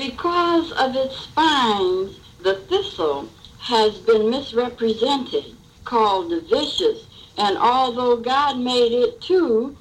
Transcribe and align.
Because 0.00 0.72
of 0.72 0.96
its 0.96 1.14
spines, 1.14 2.18
the 2.42 2.54
thistle 2.70 3.28
has 3.58 3.98
been 3.98 4.30
misrepresented, 4.30 5.44
called 5.84 6.32
vicious, 6.48 7.06
and 7.36 7.58
although 7.58 8.16
God 8.16 8.58
made 8.58 8.92
it 8.92 9.20
too, 9.20 9.76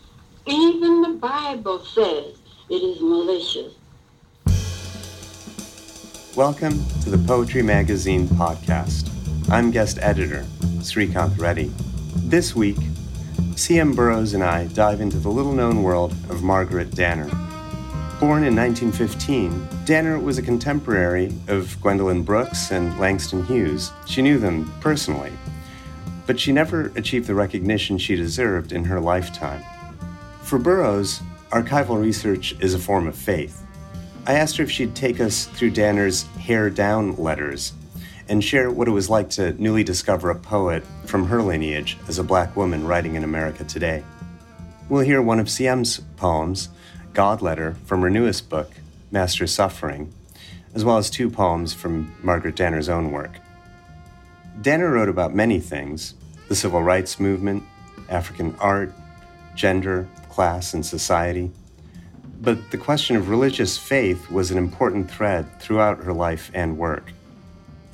even 0.46 1.04
the 1.04 1.18
Bible 1.22 1.80
says 1.86 2.36
it 2.70 2.84
is 2.84 3.00
malicious. 3.00 3.74
Welcome 6.36 6.84
to 7.04 7.10
the 7.10 7.26
Poetry 7.26 7.62
Magazine 7.62 8.28
podcast. 8.28 9.10
I'm 9.50 9.72
guest 9.72 10.00
editor 10.02 10.46
Srikanth 10.80 11.40
Reddy. 11.40 11.72
This 12.26 12.54
week, 12.54 12.78
C.M. 13.56 13.94
Burroughs 13.94 14.34
and 14.34 14.44
I 14.44 14.68
dive 14.68 15.00
into 15.00 15.18
the 15.18 15.30
little 15.30 15.54
known 15.54 15.82
world 15.82 16.12
of 16.30 16.44
Margaret 16.44 16.92
Danner. 16.92 17.49
Born 18.20 18.44
in 18.44 18.54
1915, 18.54 19.86
Danner 19.86 20.20
was 20.20 20.38
a 20.38 20.42
contemporary 20.42 21.34
of 21.48 21.82
Gwendolyn 21.82 22.24
Brooks 22.24 22.70
and 22.70 23.00
Langston 23.00 23.46
Hughes. 23.46 23.94
She 24.08 24.22
knew 24.22 24.38
them 24.38 24.70
personally, 24.82 25.32
but 26.28 26.38
she 26.38 26.52
never 26.52 26.92
achieved 26.98 27.28
the 27.28 27.34
recognition 27.34 27.98
she 27.98 28.18
deserved 28.18 28.74
in 28.74 28.84
her 28.84 29.00
lifetime. 29.00 29.64
For 30.42 30.60
Burroughs, 30.60 31.22
archival 31.52 31.98
research 31.98 32.54
is 32.60 32.74
a 32.74 32.80
form 32.80 33.08
of 33.08 33.16
faith. 33.16 33.66
I 34.28 34.34
asked 34.34 34.58
her 34.58 34.66
if 34.66 34.72
she'd 34.72 34.96
take 34.96 35.22
us 35.22 35.46
through 35.46 35.72
Danner's 35.72 36.24
hair 36.40 36.70
down 36.70 37.16
letters 37.16 37.72
and 38.28 38.44
share 38.44 38.70
what 38.70 38.90
it 38.90 38.92
was 38.92 39.10
like 39.10 39.30
to 39.32 39.54
newly 39.54 39.86
discover 39.86 40.30
a 40.30 40.36
poet 40.36 40.84
from 41.06 41.26
her 41.28 41.42
lineage 41.42 41.98
as 42.10 42.20
a 42.20 42.24
black 42.26 42.54
woman 42.58 42.86
writing 42.86 43.16
in 43.16 43.24
America 43.24 43.64
today. 43.64 44.04
We'll 44.90 45.06
hear 45.06 45.22
one 45.22 45.40
of 45.40 45.48
CM's 45.48 46.02
poems, 46.18 46.68
God 47.20 47.42
Letter, 47.42 47.76
from 47.84 48.00
her 48.00 48.10
newest 48.10 48.50
book, 48.50 48.72
Master 49.12 49.46
Suffering, 49.46 50.14
as 50.74 50.86
well 50.86 50.96
as 50.96 51.10
two 51.10 51.30
poems 51.30 51.74
from 51.74 52.16
Margaret 52.24 52.56
Danner's 52.56 52.88
own 52.88 53.12
work. 53.12 53.32
Danner 54.62 54.90
wrote 54.90 55.10
about 55.10 55.36
many 55.36 55.60
things 55.60 56.14
the 56.48 56.56
civil 56.56 56.82
rights 56.82 57.20
movement, 57.20 57.64
African 58.08 58.56
art, 58.62 58.94
gender, 59.54 60.08
class, 60.30 60.74
and 60.74 60.86
society. 60.86 61.52
But 62.40 62.72
the 62.72 62.78
question 62.78 63.18
of 63.18 63.28
religious 63.28 63.78
faith 63.78 64.32
was 64.32 64.50
an 64.50 64.58
important 64.58 65.12
thread 65.12 65.46
throughout 65.60 66.02
her 66.06 66.14
life 66.14 66.50
and 66.54 66.78
work. 66.78 67.12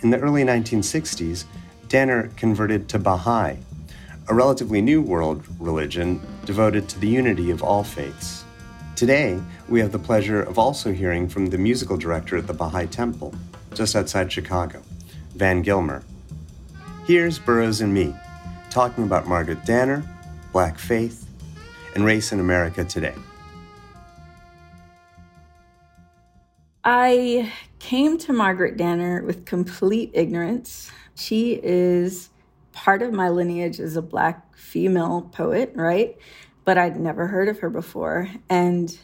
In 0.01 0.11
the 0.11 0.19
early 0.19 0.43
1960s, 0.43 1.45
Danner 1.87 2.29
converted 2.35 2.87
to 2.89 2.99
Baha'i, 2.99 3.57
a 4.27 4.35
relatively 4.35 4.81
new 4.81 5.01
world 5.01 5.43
religion 5.59 6.21
devoted 6.45 6.87
to 6.89 6.99
the 6.99 7.07
unity 7.07 7.49
of 7.49 7.63
all 7.63 7.83
faiths. 7.83 8.44
Today, 8.95 9.41
we 9.67 9.81
have 9.81 9.91
the 9.91 9.99
pleasure 9.99 10.41
of 10.41 10.57
also 10.57 10.93
hearing 10.93 11.27
from 11.27 11.47
the 11.47 11.57
musical 11.57 11.97
director 11.97 12.37
at 12.37 12.47
the 12.47 12.53
Baha'i 12.53 12.87
Temple, 12.87 13.35
just 13.73 13.93
outside 13.93 14.31
Chicago, 14.31 14.81
Van 15.35 15.61
Gilmer. 15.61 16.01
Here's 17.05 17.37
Burroughs 17.37 17.81
and 17.81 17.93
me, 17.93 18.15
talking 18.69 19.03
about 19.03 19.27
Margaret 19.27 19.65
Danner, 19.65 20.01
Black 20.53 20.79
faith, 20.79 21.27
and 21.93 22.05
race 22.05 22.31
in 22.31 22.39
America 22.39 22.85
today. 22.85 23.15
I 26.85 27.51
came 27.79 28.17
to 28.19 28.31
Margaret 28.31 28.77
Danner 28.77 29.23
with 29.23 29.43
complete 29.43 30.11
ignorance. 30.13 30.89
She 31.15 31.59
is 31.61 32.29
part 32.71 33.01
of 33.01 33.11
my 33.11 33.27
lineage 33.27 33.81
as 33.81 33.97
a 33.97 34.01
Black 34.01 34.55
female 34.55 35.29
poet, 35.33 35.73
right? 35.75 36.17
But 36.65 36.77
I'd 36.77 36.99
never 36.99 37.27
heard 37.27 37.47
of 37.47 37.59
her 37.59 37.69
before. 37.69 38.29
And 38.49 38.97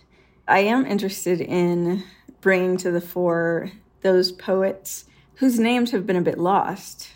I 0.48 0.60
am 0.60 0.86
interested 0.86 1.40
in 1.40 2.04
bringing 2.42 2.78
to 2.78 2.92
the 2.92 3.02
fore 3.02 3.72
those 4.02 4.32
poets 4.32 5.06
whose 5.36 5.60
names 5.60 5.92
have 5.92 6.06
been 6.06 6.16
a 6.16 6.22
bit 6.22 6.38
lost. 6.38 7.10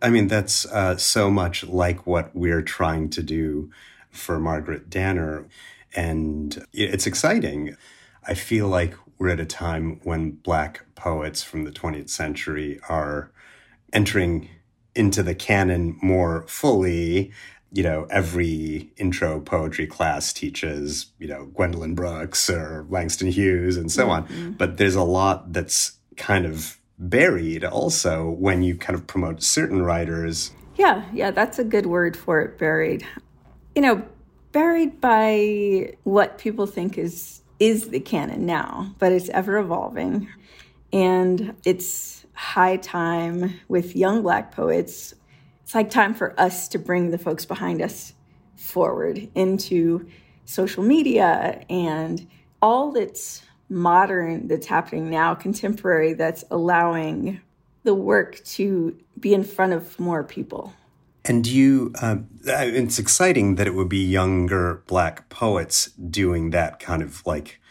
I 0.00 0.10
mean, 0.10 0.26
that's 0.26 0.66
uh, 0.66 0.96
so 0.96 1.30
much 1.30 1.64
like 1.64 2.06
what 2.06 2.34
we're 2.34 2.62
trying 2.62 3.08
to 3.10 3.22
do 3.22 3.70
for 4.10 4.38
Margaret 4.38 4.90
Danner. 4.90 5.46
And 5.94 6.64
it's 6.72 7.06
exciting. 7.06 7.76
I 8.26 8.34
feel 8.34 8.68
like 8.68 8.94
we're 9.18 9.30
at 9.30 9.40
a 9.40 9.46
time 9.46 10.00
when 10.02 10.32
Black 10.32 10.84
poets 10.94 11.42
from 11.42 11.64
the 11.64 11.70
20th 11.70 12.10
century 12.10 12.80
are 12.88 13.30
entering 13.92 14.48
into 14.94 15.22
the 15.22 15.34
canon 15.34 15.98
more 16.02 16.44
fully. 16.48 17.32
You 17.72 17.82
know, 17.82 18.06
every 18.10 18.90
intro 18.96 19.40
poetry 19.40 19.86
class 19.86 20.32
teaches, 20.32 21.06
you 21.18 21.26
know, 21.26 21.46
Gwendolyn 21.46 21.94
Brooks 21.94 22.50
or 22.50 22.86
Langston 22.90 23.28
Hughes 23.28 23.76
and 23.76 23.90
so 23.90 24.06
mm-hmm. 24.06 24.34
on. 24.34 24.52
But 24.52 24.76
there's 24.76 24.94
a 24.94 25.02
lot 25.02 25.52
that's 25.52 25.92
kind 26.16 26.44
of 26.44 26.78
buried 26.98 27.64
also 27.64 28.30
when 28.30 28.62
you 28.62 28.76
kind 28.76 28.98
of 28.98 29.06
promote 29.06 29.42
certain 29.42 29.82
writers. 29.82 30.52
Yeah, 30.76 31.04
yeah, 31.12 31.30
that's 31.30 31.58
a 31.58 31.64
good 31.64 31.86
word 31.86 32.16
for 32.16 32.40
it, 32.40 32.58
buried. 32.58 33.06
You 33.74 33.82
know, 33.82 34.02
buried 34.52 35.00
by 35.00 35.94
what 36.04 36.38
people 36.38 36.66
think 36.66 36.98
is 36.98 37.42
is 37.58 37.90
the 37.90 38.00
canon 38.00 38.44
now, 38.44 38.94
but 38.98 39.12
it's 39.12 39.28
ever 39.28 39.56
evolving. 39.58 40.28
And 40.92 41.54
it's 41.64 42.26
high 42.34 42.76
time 42.76 43.60
with 43.68 43.94
young 43.94 44.22
Black 44.22 44.52
poets. 44.52 45.14
It's 45.72 45.74
like 45.74 45.88
time 45.88 46.12
for 46.12 46.38
us 46.38 46.68
to 46.68 46.78
bring 46.78 47.12
the 47.12 47.16
folks 47.16 47.46
behind 47.46 47.80
us 47.80 48.12
forward 48.56 49.30
into 49.34 50.06
social 50.44 50.82
media 50.82 51.64
and 51.70 52.28
all 52.60 52.92
that's 52.92 53.40
modern 53.70 54.48
that's 54.48 54.66
happening 54.66 55.08
now, 55.08 55.34
contemporary, 55.34 56.12
that's 56.12 56.44
allowing 56.50 57.40
the 57.84 57.94
work 57.94 58.44
to 58.44 58.98
be 59.18 59.32
in 59.32 59.44
front 59.44 59.72
of 59.72 59.98
more 59.98 60.22
people. 60.22 60.74
And 61.24 61.46
you, 61.46 61.94
uh, 62.02 62.16
it's 62.44 62.98
exciting 62.98 63.54
that 63.54 63.66
it 63.66 63.74
would 63.74 63.88
be 63.88 64.04
younger 64.04 64.82
Black 64.86 65.30
poets 65.30 65.86
doing 65.92 66.50
that 66.50 66.80
kind 66.80 67.00
of 67.00 67.24
like 67.24 67.62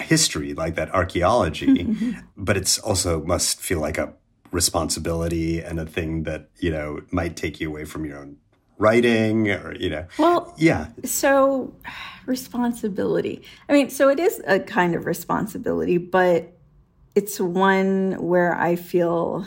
history, 0.00 0.54
like 0.54 0.74
that 0.76 0.88
archaeology. 0.94 2.16
but 2.34 2.56
it's 2.56 2.78
also 2.78 3.22
must 3.24 3.60
feel 3.60 3.80
like 3.80 3.98
a 3.98 4.14
responsibility 4.50 5.60
and 5.60 5.80
a 5.80 5.86
thing 5.86 6.22
that 6.24 6.48
you 6.58 6.70
know 6.70 7.00
might 7.10 7.36
take 7.36 7.60
you 7.60 7.68
away 7.68 7.84
from 7.84 8.04
your 8.04 8.18
own 8.18 8.36
writing 8.78 9.50
or 9.50 9.74
you 9.76 9.88
know 9.88 10.06
well 10.18 10.54
yeah 10.58 10.88
so 11.04 11.74
responsibility 12.26 13.42
i 13.68 13.72
mean 13.72 13.88
so 13.88 14.08
it 14.08 14.18
is 14.18 14.42
a 14.46 14.58
kind 14.58 14.94
of 14.94 15.06
responsibility 15.06 15.96
but 15.96 16.52
it's 17.14 17.40
one 17.40 18.12
where 18.20 18.54
i 18.56 18.76
feel 18.76 19.46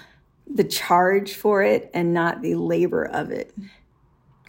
the 0.49 0.63
charge 0.63 1.35
for 1.35 1.61
it 1.61 1.89
and 1.93 2.13
not 2.13 2.41
the 2.41 2.55
labor 2.55 3.05
of 3.05 3.31
it. 3.31 3.53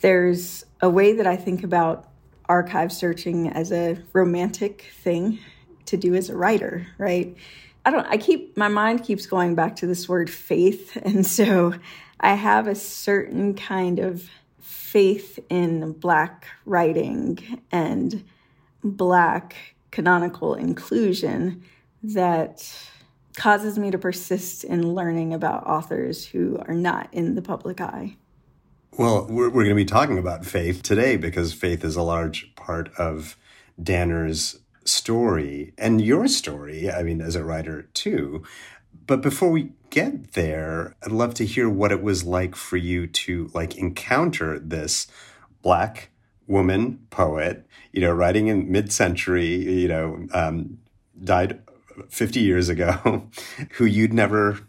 There's 0.00 0.64
a 0.80 0.88
way 0.88 1.12
that 1.12 1.26
I 1.26 1.36
think 1.36 1.62
about 1.62 2.08
archive 2.48 2.90
searching 2.90 3.48
as 3.48 3.70
a 3.70 4.02
romantic 4.12 4.90
thing 5.02 5.38
to 5.86 5.96
do 5.96 6.14
as 6.14 6.30
a 6.30 6.36
writer, 6.36 6.86
right? 6.98 7.36
I 7.84 7.90
don't 7.90 8.06
I 8.06 8.16
keep 8.16 8.56
my 8.56 8.68
mind 8.68 9.04
keeps 9.04 9.26
going 9.26 9.54
back 9.54 9.76
to 9.76 9.86
this 9.86 10.08
word 10.08 10.30
faith 10.30 10.96
and 11.02 11.26
so 11.26 11.74
I 12.20 12.34
have 12.34 12.66
a 12.66 12.74
certain 12.74 13.54
kind 13.54 13.98
of 13.98 14.28
faith 14.60 15.38
in 15.48 15.92
black 15.92 16.46
writing 16.66 17.62
and 17.72 18.24
black 18.82 19.56
canonical 19.90 20.54
inclusion 20.54 21.62
that 22.02 22.72
causes 23.36 23.78
me 23.78 23.90
to 23.90 23.98
persist 23.98 24.64
in 24.64 24.94
learning 24.94 25.32
about 25.32 25.66
authors 25.66 26.26
who 26.26 26.58
are 26.66 26.74
not 26.74 27.08
in 27.12 27.34
the 27.34 27.42
public 27.42 27.80
eye. 27.80 28.16
Well, 28.92 29.26
we're, 29.28 29.48
we're 29.48 29.64
going 29.64 29.68
to 29.68 29.74
be 29.74 29.84
talking 29.84 30.18
about 30.18 30.44
faith 30.44 30.82
today 30.82 31.16
because 31.16 31.52
faith 31.52 31.84
is 31.84 31.96
a 31.96 32.02
large 32.02 32.54
part 32.56 32.92
of 32.98 33.36
Danner's 33.82 34.59
story 34.84 35.72
and 35.78 36.00
your 36.00 36.28
story, 36.28 36.90
I 36.90 37.02
mean, 37.02 37.20
as 37.20 37.36
a 37.36 37.44
writer 37.44 37.82
too. 37.94 38.42
But 39.06 39.22
before 39.22 39.50
we 39.50 39.72
get 39.90 40.32
there, 40.32 40.94
I'd 41.04 41.12
love 41.12 41.34
to 41.34 41.46
hear 41.46 41.68
what 41.68 41.92
it 41.92 42.02
was 42.02 42.24
like 42.24 42.54
for 42.54 42.76
you 42.76 43.06
to 43.06 43.50
like 43.54 43.76
encounter 43.76 44.58
this 44.58 45.06
black 45.62 46.10
woman 46.46 46.98
poet, 47.10 47.66
you 47.92 48.00
know, 48.00 48.12
writing 48.12 48.48
in 48.48 48.70
mid-century, 48.70 49.54
you 49.54 49.88
know, 49.88 50.26
um, 50.32 50.78
died 51.22 51.60
50 52.08 52.40
years 52.40 52.68
ago 52.68 53.28
who 53.72 53.84
you'd 53.84 54.12
never 54.12 54.60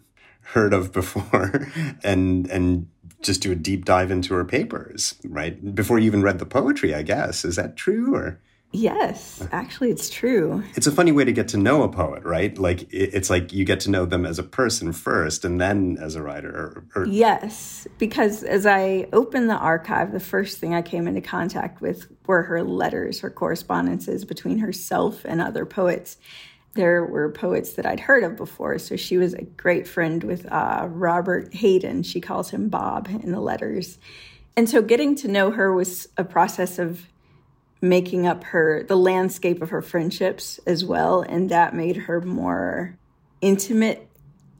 heard 0.41 0.73
of 0.73 0.91
before 0.91 1.67
and 2.03 2.49
and 2.49 2.87
just 3.21 3.41
do 3.41 3.51
a 3.51 3.55
deep 3.55 3.85
dive 3.85 4.09
into 4.09 4.33
her 4.33 4.43
papers 4.43 5.15
right? 5.23 5.73
Before 5.75 5.99
you 5.99 6.07
even 6.07 6.23
read 6.23 6.39
the 6.39 6.45
poetry 6.45 6.93
i 6.93 7.03
guess. 7.03 7.45
Is 7.45 7.55
that 7.55 7.75
true 7.75 8.15
or 8.15 8.39
yes 8.71 9.45
actually 9.51 9.89
it's 9.89 10.09
true 10.09 10.63
it's 10.75 10.87
a 10.87 10.91
funny 10.91 11.11
way 11.11 11.25
to 11.25 11.33
get 11.33 11.47
to 11.47 11.57
know 11.57 11.83
a 11.83 11.89
poet 11.89 12.23
right 12.23 12.57
like 12.57 12.87
it's 12.91 13.29
like 13.29 13.51
you 13.51 13.65
get 13.65 13.81
to 13.81 13.89
know 13.89 14.05
them 14.05 14.25
as 14.25 14.39
a 14.39 14.43
person 14.43 14.93
first 14.93 15.43
and 15.43 15.59
then 15.59 15.97
as 15.99 16.15
a 16.15 16.21
writer 16.21 16.49
or, 16.49 17.01
or... 17.01 17.05
yes 17.05 17.85
because 17.97 18.43
as 18.43 18.65
i 18.65 19.05
opened 19.11 19.49
the 19.49 19.57
archive 19.57 20.13
the 20.13 20.19
first 20.19 20.57
thing 20.57 20.73
i 20.73 20.81
came 20.81 21.05
into 21.07 21.21
contact 21.21 21.81
with 21.81 22.09
were 22.27 22.43
her 22.43 22.63
letters 22.63 23.19
her 23.19 23.29
correspondences 23.29 24.23
between 24.23 24.59
herself 24.59 25.25
and 25.25 25.41
other 25.41 25.65
poets 25.65 26.17
there 26.73 27.03
were 27.05 27.29
poets 27.29 27.73
that 27.73 27.85
I'd 27.85 27.99
heard 27.99 28.23
of 28.23 28.37
before. 28.37 28.79
So 28.79 28.95
she 28.95 29.17
was 29.17 29.33
a 29.33 29.43
great 29.43 29.87
friend 29.87 30.23
with 30.23 30.49
uh, 30.51 30.87
Robert 30.89 31.53
Hayden. 31.53 32.03
She 32.03 32.21
calls 32.21 32.49
him 32.49 32.69
Bob 32.69 33.09
in 33.09 33.31
the 33.31 33.41
letters. 33.41 33.97
And 34.55 34.69
so 34.69 34.81
getting 34.81 35.15
to 35.15 35.27
know 35.27 35.51
her 35.51 35.73
was 35.73 36.07
a 36.17 36.23
process 36.23 36.79
of 36.79 37.07
making 37.81 38.27
up 38.27 38.43
her 38.45 38.83
the 38.83 38.95
landscape 38.95 39.61
of 39.61 39.69
her 39.69 39.81
friendships 39.81 40.59
as 40.65 40.85
well 40.85 41.21
and 41.21 41.49
that 41.49 41.75
made 41.75 41.97
her 41.97 42.21
more 42.21 42.97
intimate 43.41 44.07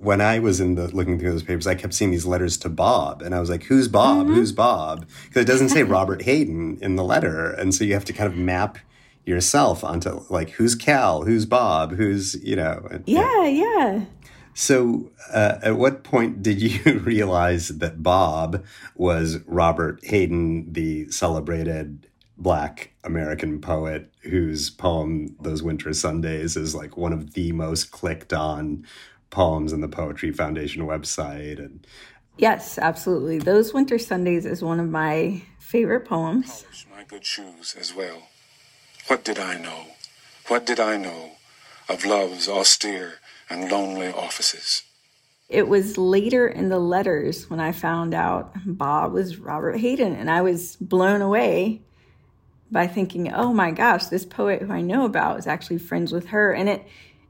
when 0.02 0.20
I 0.20 0.40
was 0.40 0.60
in 0.60 0.76
the 0.76 0.88
looking 0.88 1.20
through 1.20 1.32
those 1.32 1.44
papers, 1.44 1.68
I 1.68 1.76
kept 1.76 1.94
seeing 1.94 2.10
these 2.10 2.26
letters 2.26 2.58
to 2.58 2.70
Bob, 2.70 3.22
and 3.22 3.36
I 3.36 3.40
was 3.40 3.50
like, 3.50 3.64
"Who's 3.64 3.88
Bob? 3.88 4.26
Mm-hmm. 4.26 4.34
Who's 4.34 4.52
Bob?" 4.52 5.06
Because 5.28 5.44
it 5.44 5.48
doesn't 5.48 5.70
say 5.70 5.84
Robert 5.98 6.24
Hayden 6.24 6.80
in 6.82 6.96
the 6.96 7.04
letter, 7.04 7.52
and 7.52 7.74
so 7.74 7.84
you 7.84 7.94
have 7.94 8.06
to 8.06 8.14
kind 8.14 8.32
of 8.32 8.38
map 8.38 8.80
yourself 9.26 9.84
onto 9.84 10.24
like, 10.30 10.52
"Who's 10.52 10.74
Cal? 10.74 11.24
Who's 11.24 11.46
Bob? 11.46 11.94
Who's 11.94 12.36
you 12.44 12.56
know?" 12.56 13.02
Yeah, 13.06 13.46
yeah. 13.46 14.06
So, 14.54 15.12
uh, 15.32 15.60
at 15.62 15.78
what 15.78 16.04
point 16.04 16.44
did 16.44 16.62
you 16.62 17.00
realize 17.00 17.70
that 17.70 18.04
Bob 18.04 18.66
was 18.96 19.38
Robert 19.46 20.04
Hayden, 20.04 20.74
the 20.74 21.10
celebrated 21.12 22.08
Black 22.42 22.92
American 23.04 23.62
poet 23.62 24.12
whose 24.22 24.72
poem 24.72 25.36
"Those 25.40 25.62
Winter 25.62 25.94
Sundays" 25.94 26.58
is 26.58 26.74
like 26.74 26.98
one 26.98 27.14
of 27.14 27.34
the 27.34 27.52
most 27.52 27.92
clicked 27.92 28.34
on 28.34 28.86
poems 29.30 29.72
in 29.72 29.82
the 29.82 29.88
Poetry 29.88 30.32
Foundation 30.32 30.82
website 30.88 31.60
and 31.60 31.86
Yes, 32.38 32.80
absolutely. 32.80 33.38
Those 33.38 33.74
Winter 33.74 34.00
Sundays 34.00 34.46
is 34.46 34.64
one 34.64 34.80
of 34.80 34.90
my 34.90 35.44
favorite 35.60 36.06
poems. 36.06 36.66
My 36.90 37.04
good 37.04 37.26
shoes 37.26 37.76
as 37.80 37.94
well. 37.94 38.30
What 39.08 39.24
did 39.24 39.38
I 39.38 39.60
know? 39.60 39.88
What 40.48 40.66
did 40.66 40.80
I 40.80 40.98
know 40.98 41.34
of 41.88 42.06
love's 42.06 42.50
austere 42.50 43.20
and 43.50 43.70
lonely 43.70 44.08
offices? 44.08 44.84
It 45.50 45.68
was 45.68 45.98
later 45.98 46.48
in 46.48 46.70
the 46.70 46.80
letters 46.80 47.50
when 47.50 47.60
I 47.60 47.74
found 47.74 48.14
out 48.14 48.54
Bob 48.66 49.12
was 49.14 49.38
Robert 49.38 49.78
Hayden, 49.78 50.16
and 50.16 50.32
I 50.32 50.42
was 50.42 50.78
blown 50.78 51.22
away 51.22 51.82
by 52.72 52.88
thinking, 52.88 53.32
oh 53.34 53.54
my 53.54 53.72
gosh, 53.72 54.06
this 54.06 54.26
poet 54.26 54.62
who 54.62 54.72
I 54.72 54.82
know 54.82 55.06
about 55.06 55.40
is 55.40 55.48
actually 55.48 55.80
friends 55.80 56.12
with 56.12 56.28
her. 56.28 56.54
And 56.54 56.70
it 56.70 56.88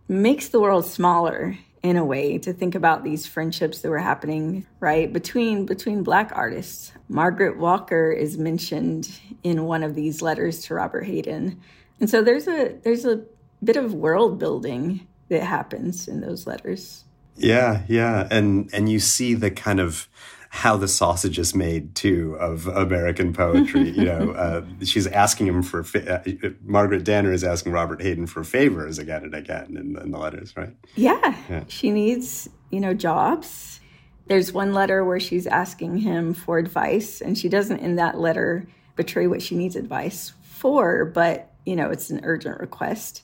makes 0.07 0.49
the 0.49 0.59
world 0.59 0.85
smaller 0.85 1.57
in 1.83 1.97
a 1.97 2.05
way 2.05 2.37
to 2.37 2.53
think 2.53 2.75
about 2.75 3.03
these 3.03 3.25
friendships 3.25 3.81
that 3.81 3.89
were 3.89 3.97
happening 3.97 4.67
right 4.79 5.11
between 5.11 5.65
between 5.65 6.03
black 6.03 6.31
artists. 6.35 6.91
Margaret 7.09 7.57
walker 7.57 8.11
is 8.11 8.37
mentioned 8.37 9.09
in 9.43 9.65
one 9.65 9.81
of 9.81 9.95
these 9.95 10.21
letters 10.21 10.63
to 10.65 10.75
robert 10.75 11.05
hayden. 11.05 11.59
And 11.99 12.09
so 12.09 12.21
there's 12.21 12.47
a 12.47 12.77
there's 12.83 13.05
a 13.05 13.23
bit 13.63 13.77
of 13.77 13.93
world 13.93 14.37
building 14.37 15.07
that 15.29 15.43
happens 15.43 16.07
in 16.07 16.21
those 16.21 16.45
letters. 16.45 17.03
Yeah 17.35 17.81
yeah. 17.87 18.27
And 18.29 18.69
and 18.73 18.87
you 18.87 18.99
see 18.99 19.33
the 19.33 19.49
kind 19.49 19.79
of 19.79 20.07
how 20.53 20.75
the 20.75 20.87
sausage 20.87 21.39
is 21.39 21.55
made 21.55 21.95
too 21.95 22.35
of 22.37 22.67
American 22.67 23.31
poetry. 23.31 23.89
you 23.91 24.03
know, 24.03 24.31
uh, 24.35 24.61
she's 24.83 25.07
asking 25.07 25.47
him 25.47 25.63
for 25.63 25.85
uh, 25.95 26.19
Margaret 26.61 27.05
Danner 27.05 27.31
is 27.31 27.41
asking 27.41 27.71
Robert 27.71 28.01
Hayden 28.01 28.27
for 28.27 28.43
favors 28.43 28.99
again 28.99 29.23
and 29.23 29.33
again 29.33 29.77
in, 29.77 29.97
in 29.97 30.11
the 30.11 30.17
letters, 30.17 30.53
right? 30.57 30.75
Yeah. 30.95 31.37
yeah, 31.49 31.63
she 31.69 31.89
needs 31.89 32.49
you 32.69 32.81
know 32.81 32.93
jobs. 32.93 33.79
There's 34.27 34.51
one 34.51 34.73
letter 34.73 35.05
where 35.05 35.21
she's 35.21 35.47
asking 35.47 35.97
him 35.99 36.33
for 36.33 36.57
advice, 36.57 37.21
and 37.21 37.37
she 37.37 37.47
doesn't 37.47 37.79
in 37.79 37.95
that 37.95 38.19
letter 38.19 38.67
betray 38.97 39.27
what 39.27 39.41
she 39.41 39.55
needs 39.55 39.77
advice 39.77 40.33
for, 40.43 41.05
but 41.05 41.53
you 41.65 41.77
know 41.77 41.89
it's 41.89 42.09
an 42.09 42.19
urgent 42.23 42.59
request. 42.59 43.23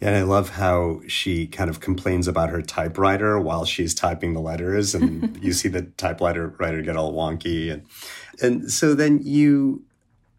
And 0.00 0.16
I 0.16 0.22
love 0.22 0.50
how 0.50 1.00
she 1.06 1.46
kind 1.46 1.70
of 1.70 1.80
complains 1.80 2.28
about 2.28 2.50
her 2.50 2.62
typewriter 2.62 3.38
while 3.38 3.64
she's 3.64 3.94
typing 3.94 4.32
the 4.32 4.40
letters, 4.40 4.94
and 4.94 5.36
you 5.42 5.52
see 5.52 5.68
the 5.68 5.82
typewriter 5.82 6.54
writer 6.58 6.82
get 6.82 6.96
all 6.96 7.12
wonky, 7.12 7.72
and 7.72 7.86
and 8.42 8.70
so 8.70 8.94
then 8.94 9.20
you, 9.22 9.84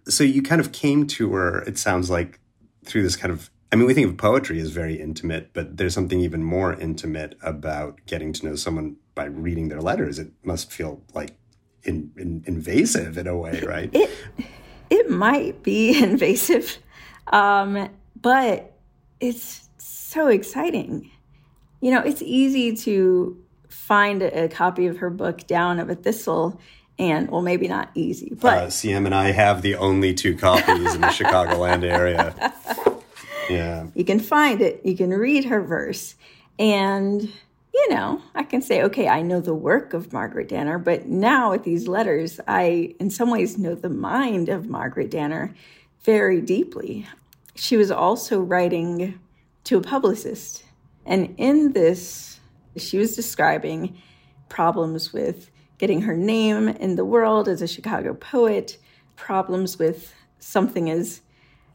so 0.08 0.24
you 0.24 0.42
kind 0.42 0.62
of 0.62 0.72
came 0.72 1.08
to 1.08 1.34
her. 1.34 1.62
It 1.64 1.78
sounds 1.78 2.10
like 2.10 2.40
through 2.84 3.04
this 3.04 3.16
kind 3.16 3.32
of. 3.32 3.50
I 3.72 3.78
mean, 3.78 3.88
we 3.88 3.94
think 3.94 4.08
of 4.08 4.18
poetry 4.18 4.60
as 4.62 4.70
very 4.70 4.96
intimate, 5.02 5.50
but 5.54 5.78
there's 5.78 5.94
something 5.94 6.20
even 6.22 6.44
more 6.44 6.74
intimate 6.74 7.36
about 7.42 8.00
getting 8.06 8.32
to 8.34 8.46
know 8.46 8.56
someone 8.56 8.98
by 9.16 9.26
reading 9.26 9.70
their 9.70 9.82
letters. 9.82 10.20
It 10.20 10.32
must 10.44 10.72
feel 10.72 11.02
like 11.14 11.36
in, 11.84 12.12
in, 12.16 12.44
invasive 12.46 13.18
in 13.18 13.28
a 13.28 13.36
way, 13.36 13.62
right? 13.66 13.90
It 13.94 14.10
it 14.90 15.10
might 15.10 15.64
be 15.64 15.98
invasive, 16.04 16.78
um, 17.28 17.90
but 18.22 18.75
it's 19.20 19.70
so 19.78 20.28
exciting. 20.28 21.12
You 21.82 21.92
know, 21.92 22.02
it's 22.02 22.22
easy 22.22 22.76
to 22.78 23.42
find 23.70 24.22
a, 24.22 24.48
copy 24.50 24.88
of 24.88 24.98
her 24.98 25.10
book 25.10 25.46
down 25.48 25.80
of 25.80 25.90
a 25.90 25.96
thistle 25.96 26.60
and 26.98 27.30
well 27.30 27.42
maybe 27.42 27.68
not 27.68 27.92
easy 27.94 28.34
but 28.40 28.58
uh, 28.58 28.68
cm 28.68 29.06
and 29.06 29.14
i 29.14 29.30
have 29.32 29.62
the 29.62 29.76
only 29.76 30.14
two 30.14 30.36
copies 30.36 30.96
in 30.96 31.02
the 31.02 31.08
chicagoland 31.20 31.84
area. 31.84 32.34
Yeah. 33.50 33.88
You 33.94 34.04
can 34.04 34.20
find 34.20 34.62
it. 34.62 34.82
You 34.84 34.96
can 34.96 35.12
read 35.12 35.46
her 35.46 35.62
verse. 35.62 36.16
And 36.58 37.32
you 37.74 37.90
know 37.90 38.22
i 38.34 38.42
can 38.42 38.62
say 38.62 38.82
okay 38.82 39.10
i 39.10 39.22
know 39.22 39.42
the 39.42 39.54
work 39.54 39.94
of 39.94 40.14
margaret 40.14 40.48
danner 40.48 40.80
but 40.80 41.08
now 41.08 41.52
with 41.52 41.66
these 41.66 41.90
letters 41.90 42.40
i 42.48 42.96
in 43.02 43.10
some 43.10 43.30
ways 43.30 43.58
know 43.58 43.76
the 43.76 43.90
mind 43.90 44.48
of 44.48 44.70
margaret 44.70 45.12
danner 45.12 45.54
very 46.06 46.40
deeply 46.40 47.06
she 47.56 47.78
was 47.78 47.90
also 47.90 48.40
writing 48.40 49.20
to 49.64 49.78
a 49.78 49.82
publicist. 49.82 50.64
And 51.06 51.34
in 51.38 51.72
this, 51.74 52.40
she 52.78 52.98
was 52.98 53.16
describing 53.16 53.98
problems 54.50 55.14
with 55.14 55.50
getting 55.78 56.02
her 56.02 56.16
name 56.16 56.70
in 56.70 56.96
the 56.96 57.06
world 57.06 57.48
as 57.48 57.62
a 57.62 57.68
Chicago 57.68 58.14
poet, 58.14 58.78
problems 59.16 59.78
with 59.78 60.14
something 60.40 60.90
as 60.90 61.22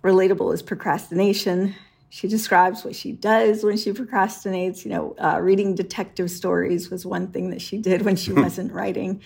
relatable 0.03 0.53
as 0.53 0.63
procrastination. 0.63 1.75
She 2.09 2.29
describes 2.29 2.85
what 2.85 2.97
she 2.97 3.13
does 3.13 3.63
when 3.63 3.77
she 3.77 3.93
procrastinates. 3.93 4.85
You 4.85 4.91
know, 4.91 5.17
uh, 5.19 5.39
reading 5.41 5.75
detective 5.75 6.31
stories 6.31 6.91
was 6.91 7.07
one 7.07 7.29
thing 7.29 7.51
that 7.51 7.63
she 7.63 7.79
did 7.79 8.03
when 8.03 8.17
she 8.17 8.33
wasn't 8.33 8.73
writing. 8.73 9.23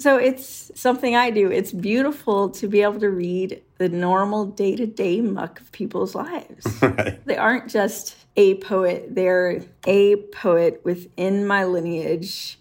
So 0.00 0.16
it's 0.16 0.70
something 0.76 1.16
I 1.16 1.30
do. 1.30 1.50
It's 1.50 1.72
beautiful 1.72 2.50
to 2.50 2.68
be 2.68 2.82
able 2.82 3.00
to 3.00 3.10
read 3.10 3.62
the 3.78 3.88
normal 3.88 4.46
day 4.46 4.76
to 4.76 4.86
day 4.86 5.20
muck 5.20 5.60
of 5.60 5.72
people's 5.72 6.14
lives. 6.14 6.66
Right. 6.82 7.24
They 7.26 7.36
aren't 7.36 7.68
just 7.68 8.16
a 8.36 8.54
poet, 8.56 9.14
they're 9.14 9.64
a 9.86 10.16
poet 10.32 10.80
within 10.84 11.46
my 11.46 11.64
lineage 11.64 12.58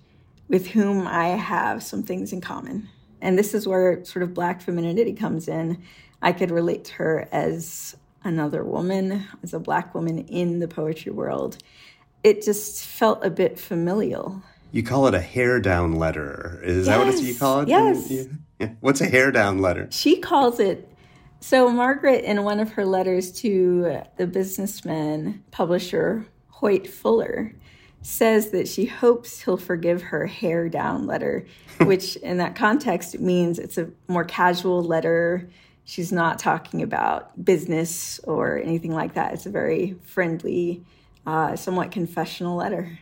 with 0.47 0.67
whom 0.67 1.07
I 1.07 1.27
have 1.29 1.83
some 1.83 2.03
things 2.03 2.33
in 2.33 2.41
common. 2.41 2.89
And 3.21 3.37
this 3.37 3.53
is 3.53 3.67
where 3.67 4.03
sort 4.03 4.23
of 4.23 4.33
Black 4.33 4.61
femininity 4.61 5.13
comes 5.13 5.47
in. 5.47 5.83
I 6.21 6.31
could 6.31 6.51
relate 6.51 6.85
to 6.85 6.93
her 6.93 7.29
as 7.31 7.95
another 8.23 8.63
woman, 8.63 9.25
as 9.43 9.53
a 9.53 9.59
Black 9.59 9.93
woman 9.93 10.19
in 10.19 10.59
the 10.59 10.67
poetry 10.67 11.11
world. 11.11 11.57
It 12.23 12.43
just 12.43 12.83
felt 12.85 13.23
a 13.23 13.29
bit 13.29 13.59
familial 13.59 14.41
you 14.77 14.83
call 14.83 15.07
it 15.07 15.15
a 15.15 15.19
hair 15.19 15.59
down 15.59 15.93
letter. 15.93 16.61
Is 16.63 16.85
yes. 16.85 16.97
that 16.97 17.03
what 17.03 17.19
you 17.19 17.33
call 17.33 17.61
it? 17.61 17.67
Yes. 17.67 18.11
Yeah. 18.59 18.69
What's 18.79 19.01
a 19.01 19.07
hair 19.07 19.31
down 19.31 19.57
letter? 19.57 19.87
She 19.89 20.19
calls 20.19 20.59
it. 20.59 20.87
So 21.39 21.69
Margaret, 21.69 22.23
in 22.23 22.43
one 22.43 22.59
of 22.59 22.73
her 22.73 22.85
letters 22.85 23.31
to 23.41 24.03
the 24.17 24.27
businessman 24.27 25.43
publisher 25.49 26.27
Hoyt 26.49 26.87
Fuller, 26.87 27.55
says 28.03 28.51
that 28.51 28.67
she 28.67 28.85
hopes 28.85 29.41
he'll 29.41 29.57
forgive 29.57 30.03
her 30.03 30.27
hair 30.27 30.69
down 30.69 31.07
letter, 31.07 31.47
which 31.81 32.15
in 32.17 32.37
that 32.37 32.55
context 32.55 33.19
means 33.19 33.57
it's 33.57 33.79
a 33.79 33.89
more 34.07 34.25
casual 34.25 34.83
letter. 34.83 35.49
She's 35.85 36.11
not 36.11 36.37
talking 36.37 36.83
about 36.83 37.43
business 37.43 38.19
or 38.25 38.59
anything 38.59 38.93
like 38.93 39.15
that. 39.15 39.33
It's 39.33 39.47
a 39.47 39.49
very 39.49 39.95
friendly, 40.03 40.83
uh, 41.25 41.55
somewhat 41.55 41.89
confessional 41.89 42.55
letter. 42.55 42.99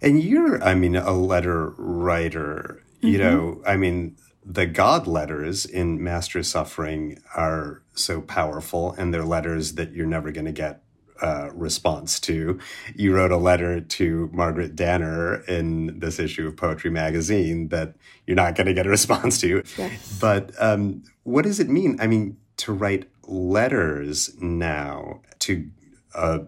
And 0.00 0.22
you're, 0.22 0.62
I 0.62 0.74
mean, 0.74 0.96
a 0.96 1.12
letter 1.12 1.70
writer. 1.76 2.82
Mm-hmm. 2.98 3.08
You 3.08 3.18
know, 3.18 3.62
I 3.66 3.76
mean, 3.76 4.16
the 4.44 4.66
God 4.66 5.06
letters 5.06 5.66
in 5.66 6.02
Master 6.02 6.42
Suffering 6.42 7.18
are 7.34 7.82
so 7.94 8.20
powerful, 8.20 8.92
and 8.92 9.12
they're 9.12 9.24
letters 9.24 9.74
that 9.74 9.92
you're 9.92 10.06
never 10.06 10.30
going 10.30 10.46
to 10.46 10.52
get 10.52 10.82
uh, 11.20 11.50
response 11.54 12.20
to. 12.20 12.58
You 12.94 13.14
wrote 13.14 13.32
a 13.32 13.36
letter 13.36 13.80
to 13.80 14.30
Margaret 14.32 14.76
Danner 14.76 15.42
in 15.44 15.98
this 15.98 16.18
issue 16.18 16.46
of 16.46 16.56
Poetry 16.56 16.90
Magazine 16.90 17.68
that 17.68 17.94
you're 18.26 18.36
not 18.36 18.54
going 18.54 18.66
to 18.66 18.74
get 18.74 18.86
a 18.86 18.90
response 18.90 19.40
to. 19.40 19.62
Yes. 19.76 20.18
But 20.20 20.52
um, 20.58 21.04
what 21.22 21.42
does 21.42 21.58
it 21.58 21.68
mean? 21.68 21.96
I 22.00 22.06
mean, 22.06 22.36
to 22.58 22.72
write 22.72 23.08
letters 23.26 24.34
now 24.40 25.22
to 25.40 25.68
a 26.14 26.40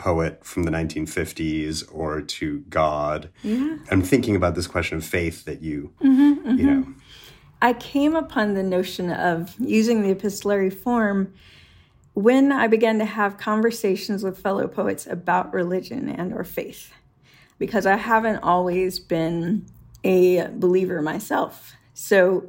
poet 0.00 0.42
from 0.44 0.62
the 0.62 0.70
1950s 0.70 1.84
or 1.92 2.22
to 2.22 2.60
God. 2.70 3.28
Yeah. 3.42 3.76
I'm 3.90 4.00
thinking 4.00 4.34
about 4.34 4.54
this 4.54 4.66
question 4.66 4.96
of 4.96 5.04
faith 5.04 5.44
that 5.44 5.60
you, 5.60 5.92
mm-hmm, 6.02 6.32
mm-hmm. 6.32 6.58
you 6.58 6.66
know. 6.66 6.86
I 7.60 7.74
came 7.74 8.16
upon 8.16 8.54
the 8.54 8.62
notion 8.62 9.10
of 9.12 9.54
using 9.58 10.00
the 10.00 10.10
epistolary 10.10 10.70
form 10.70 11.34
when 12.14 12.50
I 12.50 12.66
began 12.66 12.98
to 12.98 13.04
have 13.04 13.36
conversations 13.36 14.24
with 14.24 14.38
fellow 14.38 14.66
poets 14.66 15.06
about 15.06 15.52
religion 15.52 16.08
and 16.08 16.32
or 16.32 16.44
faith 16.44 16.94
because 17.58 17.84
I 17.84 17.96
haven't 17.96 18.38
always 18.38 18.98
been 18.98 19.66
a 20.02 20.46
believer 20.48 21.02
myself. 21.02 21.74
So 21.92 22.48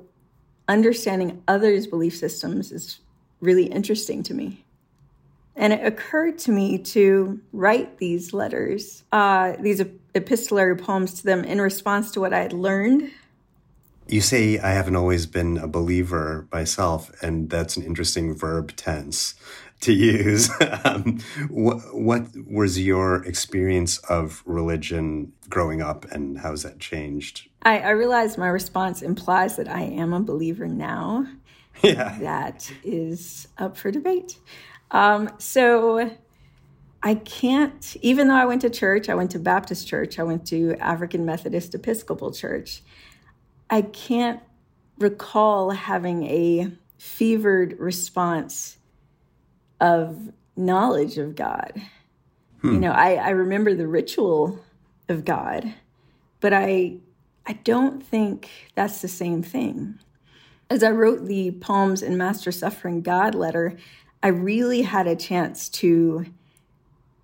understanding 0.70 1.44
others' 1.50 1.86
belief 1.86 2.16
systems 2.16 2.72
is 2.72 3.02
really 3.42 3.66
interesting 3.66 4.24
to 4.24 4.34
me. 4.34 4.64
And 5.62 5.74
it 5.74 5.86
occurred 5.86 6.40
to 6.40 6.52
me 6.52 6.80
to 6.80 7.40
write 7.54 8.00
these 8.00 8.34
letters, 8.34 9.04
uh, 9.12 9.54
these 9.60 9.80
epistolary 10.16 10.76
poems 10.76 11.14
to 11.20 11.24
them 11.24 11.44
in 11.44 11.62
response 11.62 12.10
to 12.14 12.20
what 12.20 12.34
I 12.34 12.40
had 12.40 12.52
learned. 12.52 13.12
You 14.08 14.22
say 14.22 14.58
I 14.58 14.72
haven't 14.72 14.96
always 14.96 15.28
been 15.28 15.60
a 15.60 15.68
believer 15.68 16.48
myself, 16.52 17.12
and 17.22 17.48
that's 17.48 17.78
an 17.78 17.84
interesting 17.84 18.34
verb 18.34 18.76
tense 18.76 19.36
to 19.82 19.94
use. 19.94 20.50
um, 20.84 21.20
what, 21.48 21.78
what 21.94 22.24
was 22.50 22.80
your 22.80 23.24
experience 23.24 24.00
of 24.10 24.42
religion 24.48 25.32
growing 25.48 25.80
up, 25.80 26.06
and 26.06 26.40
how's 26.40 26.64
that 26.64 26.80
changed? 26.80 27.48
I, 27.62 27.82
I 27.82 27.90
realize 27.92 28.36
my 28.36 28.48
response 28.48 29.04
implies 29.04 29.58
that 29.58 29.70
I 29.70 29.84
am 29.84 30.12
a 30.12 30.22
believer 30.22 30.68
now. 30.68 31.28
Yeah. 31.82 32.16
That 32.20 32.72
is 32.84 33.48
up 33.58 33.76
for 33.76 33.90
debate. 33.90 34.38
Um, 34.92 35.30
so 35.38 36.12
I 37.02 37.16
can't, 37.16 37.96
even 38.02 38.28
though 38.28 38.36
I 38.36 38.46
went 38.46 38.62
to 38.62 38.70
church, 38.70 39.10
I 39.10 39.16
went 39.16 39.32
to 39.32 39.40
Baptist 39.40 39.88
church, 39.88 40.20
I 40.20 40.24
went 40.24 40.46
to 40.48 40.76
African 40.76 41.26
Methodist 41.26 41.74
Episcopal 41.74 42.32
church, 42.32 42.84
I 43.70 43.82
can't 43.82 44.42
recall 45.00 45.72
having 45.72 46.26
a 46.28 46.72
fevered 46.98 47.80
response 47.80 48.78
of 49.80 50.32
knowledge 50.56 51.18
of 51.18 51.36
God. 51.36 51.82
Hmm. 52.62 52.74
You 52.74 52.80
know, 52.80 52.92
I, 52.92 53.16
I 53.16 53.30
remember 53.30 53.74
the 53.74 53.88
ritual 53.88 54.60
of 55.10 55.26
God, 55.26 55.74
but 56.40 56.54
I 56.54 56.98
I 57.48 57.54
don't 57.54 58.06
think 58.06 58.50
that's 58.76 59.02
the 59.02 59.08
same 59.08 59.42
thing. 59.42 59.98
As 60.70 60.84
I 60.84 60.92
wrote 60.92 61.26
the 61.26 61.52
poems 61.52 62.04
in 62.04 62.16
Master 62.16 62.52
Suffering 62.52 63.02
God 63.02 63.34
letter, 63.34 63.78
I 64.24 64.28
really 64.28 64.84
had 64.84 65.08
a 65.08 65.16
chance 65.16 65.68
to 65.70 66.26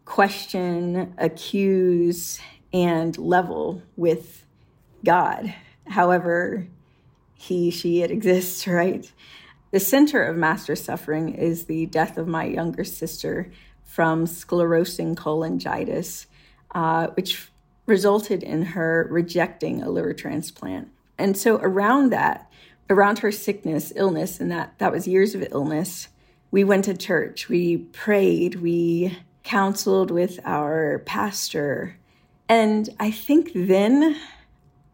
question, 0.06 1.14
accuse, 1.18 2.40
and 2.74 3.16
level 3.18 3.84
with 3.96 4.46
God, 5.06 5.54
however 5.88 6.68
he, 7.36 7.70
she, 7.70 8.02
it 8.02 8.10
exists, 8.10 8.68
right? 8.68 9.12
The 9.72 9.80
center 9.80 10.24
of 10.24 10.38
master 10.38 10.76
suffering 10.76 11.34
is 11.36 11.66
the 11.66 11.86
death 11.86 12.18
of 12.18 12.28
my 12.28 12.46
younger 12.46 12.84
sister 12.84 13.52
from 13.84 14.26
sclerosing 14.26 15.16
cholangitis, 15.16 16.26
uh, 16.74 17.08
which 17.08 17.50
resulted 17.86 18.44
in 18.44 18.64
her 18.64 19.08
rejecting 19.12 19.82
a 19.82 19.90
liver 19.90 20.14
transplant. 20.14 20.90
And 21.18 21.38
so 21.38 21.58
around 21.58 22.12
that, 22.12 22.52
around 22.90 23.20
her 23.20 23.32
sickness, 23.32 23.92
illness, 23.96 24.40
and 24.40 24.52
that 24.52 24.78
that 24.80 24.92
was 24.92 25.08
years 25.08 25.36
of 25.36 25.46
illness, 25.52 26.08
we 26.52 26.64
went 26.64 26.86
to 26.86 26.96
church, 26.96 27.50
we 27.50 27.78
prayed, 27.78 28.56
we 28.56 29.18
counseled 29.44 30.12
with 30.12 30.40
our 30.46 31.00
pastor. 31.06 31.98
And 32.50 32.90
I 33.00 33.12
think 33.12 33.52
then 33.54 34.18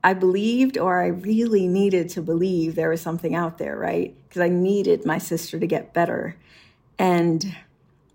I 0.04 0.14
believed, 0.14 0.78
or 0.78 1.02
I 1.02 1.08
really 1.08 1.68
needed 1.68 2.10
to 2.10 2.22
believe 2.22 2.76
there 2.76 2.90
was 2.90 3.02
something 3.02 3.36
out 3.36 3.58
there, 3.58 3.78
right? 3.78 4.16
Because 4.28 4.42
I 4.42 4.50
needed 4.50 5.06
my 5.06 5.18
sister 5.18 5.60
to 5.60 5.68
get 5.68 5.94
better. 5.94 6.36
And 7.00 7.56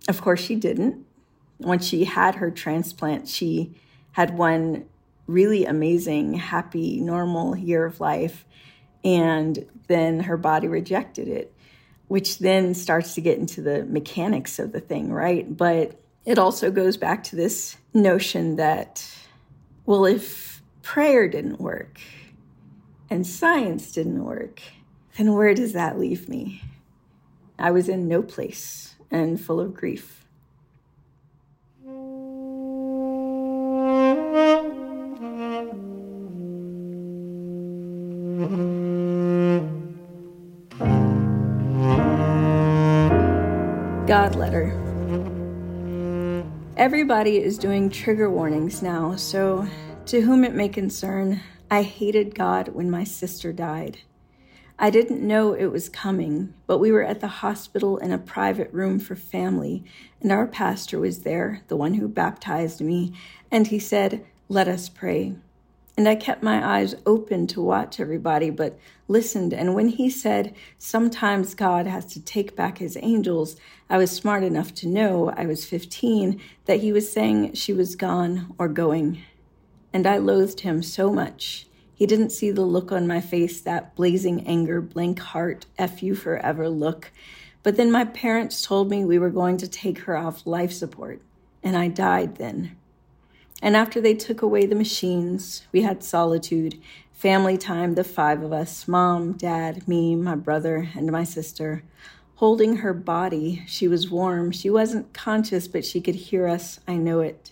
of 0.09 0.21
course, 0.21 0.41
she 0.41 0.57
didn't. 0.57 1.05
When 1.59 1.79
she 1.79 2.05
had 2.05 2.37
her 2.37 2.51
transplant, 2.51 3.29
she 3.29 3.75
had 4.13 4.37
one 4.37 4.85
really 5.27 5.65
amazing, 5.65 6.35
happy, 6.35 7.01
normal 7.01 7.57
year 7.57 7.85
of 7.85 8.01
life. 8.01 8.45
And 9.05 9.67
then 9.87 10.21
her 10.21 10.37
body 10.37 10.69
rejected 10.69 11.29
it 11.29 11.53
which 12.09 12.39
then 12.39 12.75
starts 12.75 13.15
to 13.15 13.21
get 13.21 13.39
into 13.39 13.63
the 13.63 13.85
mechanics 13.85 14.59
of 14.59 14.73
the 14.73 14.81
thing, 14.81 15.13
right? 15.13 15.57
But 15.57 16.01
it 16.25 16.39
also 16.39 16.71
goes 16.71 16.97
back 16.97 17.23
to 17.25 17.37
this 17.37 17.77
notion 17.95 18.57
that, 18.57 19.07
well, 19.87 20.05
if 20.05 20.63
prayer 20.83 21.29
didn't 21.29 21.61
work 21.61 22.01
and 23.11 23.27
science 23.27 23.93
didn't 23.93 24.25
work, 24.25 24.61
then 25.17 25.35
where 25.35 25.55
does 25.55 25.73
that 25.75 25.99
leave 25.99 26.29
me? 26.29 26.63
I 27.59 27.71
was 27.71 27.89
in 27.89 28.09
no 28.09 28.23
place 28.23 28.95
and 29.11 29.41
full 29.41 29.61
of 29.61 29.75
grief. 29.75 30.25
God 44.09 44.37
letter. 44.37 44.73
Everybody 46.79 47.43
is 47.43 47.59
doing 47.59 47.91
trigger 47.91 48.31
warnings 48.31 48.81
now, 48.81 49.17
so 49.17 49.69
to 50.07 50.23
whom 50.23 50.45
it 50.45 50.55
may 50.55 50.71
concern, 50.71 51.43
I 51.71 51.83
hated 51.83 52.35
God 52.35 52.69
when 52.69 52.91
my 52.91 53.05
sister 53.05 53.53
died. 53.53 53.99
I 54.79 54.89
didn't 54.89 55.21
know 55.21 55.53
it 55.53 55.67
was 55.67 55.91
coming, 55.91 56.55
but 56.67 56.79
we 56.79 56.91
were 56.91 57.05
at 57.05 57.21
the 57.21 57.29
hospital 57.29 57.99
in 57.99 58.11
a 58.11 58.17
private 58.17 58.73
room 58.73 58.99
for 58.99 59.15
family, 59.15 59.85
and 60.23 60.33
our 60.33 60.47
pastor 60.47 60.99
was 60.99 61.19
there, 61.19 61.63
the 61.69 61.77
one 61.77 61.93
who 61.93 62.09
baptized 62.09 62.81
me, 62.81 63.13
and 63.51 63.67
he 63.67 63.79
said, 63.79 64.25
Let 64.49 64.69
us 64.69 64.89
pray. 64.89 65.35
And 65.99 66.09
I 66.09 66.15
kept 66.15 66.45
my 66.45 66.65
eyes 66.65 66.95
open 67.07 67.49
to 67.49 67.61
watch 67.61 67.99
everybody, 67.99 68.51
but 68.51 68.79
listened. 69.09 69.53
And 69.53 69.75
when 69.75 69.89
he 69.89 70.09
said, 70.09 70.55
Sometimes 70.79 71.57
God 71.57 71.89
has 71.89 72.07
to 72.13 72.23
take 72.23 72.55
back 72.55 72.79
his 72.79 72.97
angels, 73.03 73.57
I 73.91 73.99
was 73.99 74.13
smart 74.13 74.45
enough 74.45 74.73
to 74.75 74.87
know, 74.87 75.31
I 75.37 75.47
was 75.47 75.65
15, 75.65 76.41
that 76.67 76.79
he 76.79 76.93
was 76.93 77.11
saying 77.11 77.55
she 77.55 77.73
was 77.73 77.97
gone 77.97 78.55
or 78.61 78.69
going. 78.69 79.23
And 79.93 80.07
I 80.07 80.19
loathed 80.19 80.61
him 80.61 80.85
so 80.85 81.13
much. 81.13 81.67
He 81.97 82.07
didn't 82.07 82.31
see 82.31 82.53
the 82.53 82.63
look 82.63 82.93
on 82.93 83.09
my 83.09 83.21
face, 83.21 83.61
that 83.63 83.97
blazing 83.97 84.47
anger, 84.47 84.81
blank 84.81 85.19
heart, 85.19 85.67
F 85.79 86.01
you 86.01 86.15
forever 86.15 86.69
look. 86.69 87.11
But 87.65 87.77
then 87.77 87.91
my 87.91 88.05
parents 88.05 88.63
told 88.63 88.89
me 88.89 89.05
we 89.05 89.19
were 89.19 89.31
going 89.31 89.57
to 89.57 89.67
take 89.67 89.99
her 90.03 90.17
off 90.17 90.47
life 90.47 90.73
support, 90.73 91.21
and 91.61 91.77
I 91.77 91.89
died 91.89 92.37
then. 92.37 92.78
And 93.61 93.77
after 93.77 94.01
they 94.01 94.15
took 94.15 94.43
away 94.43 94.67
the 94.67 94.75
machines, 94.75 95.67
we 95.73 95.83
had 95.83 96.05
solitude, 96.05 96.81
family 97.13 97.59
time, 97.59 97.95
the 97.95 98.05
five 98.05 98.43
of 98.43 98.53
us 98.53 98.87
mom, 98.87 99.33
dad, 99.33 99.89
me, 99.89 100.15
my 100.15 100.37
brother, 100.37 100.89
and 100.95 101.11
my 101.11 101.25
sister. 101.25 101.83
Holding 102.37 102.77
her 102.77 102.95
body, 102.95 103.65
she 103.67 103.89
was 103.89 104.11
warm. 104.11 104.53
She 104.53 104.71
wasn't 104.71 105.13
conscious, 105.13 105.67
but 105.67 105.85
she 105.85 106.01
could 106.01 106.15
hear 106.15 106.47
us. 106.47 106.79
I 106.87 106.95
know 106.95 107.21
it. 107.21 107.51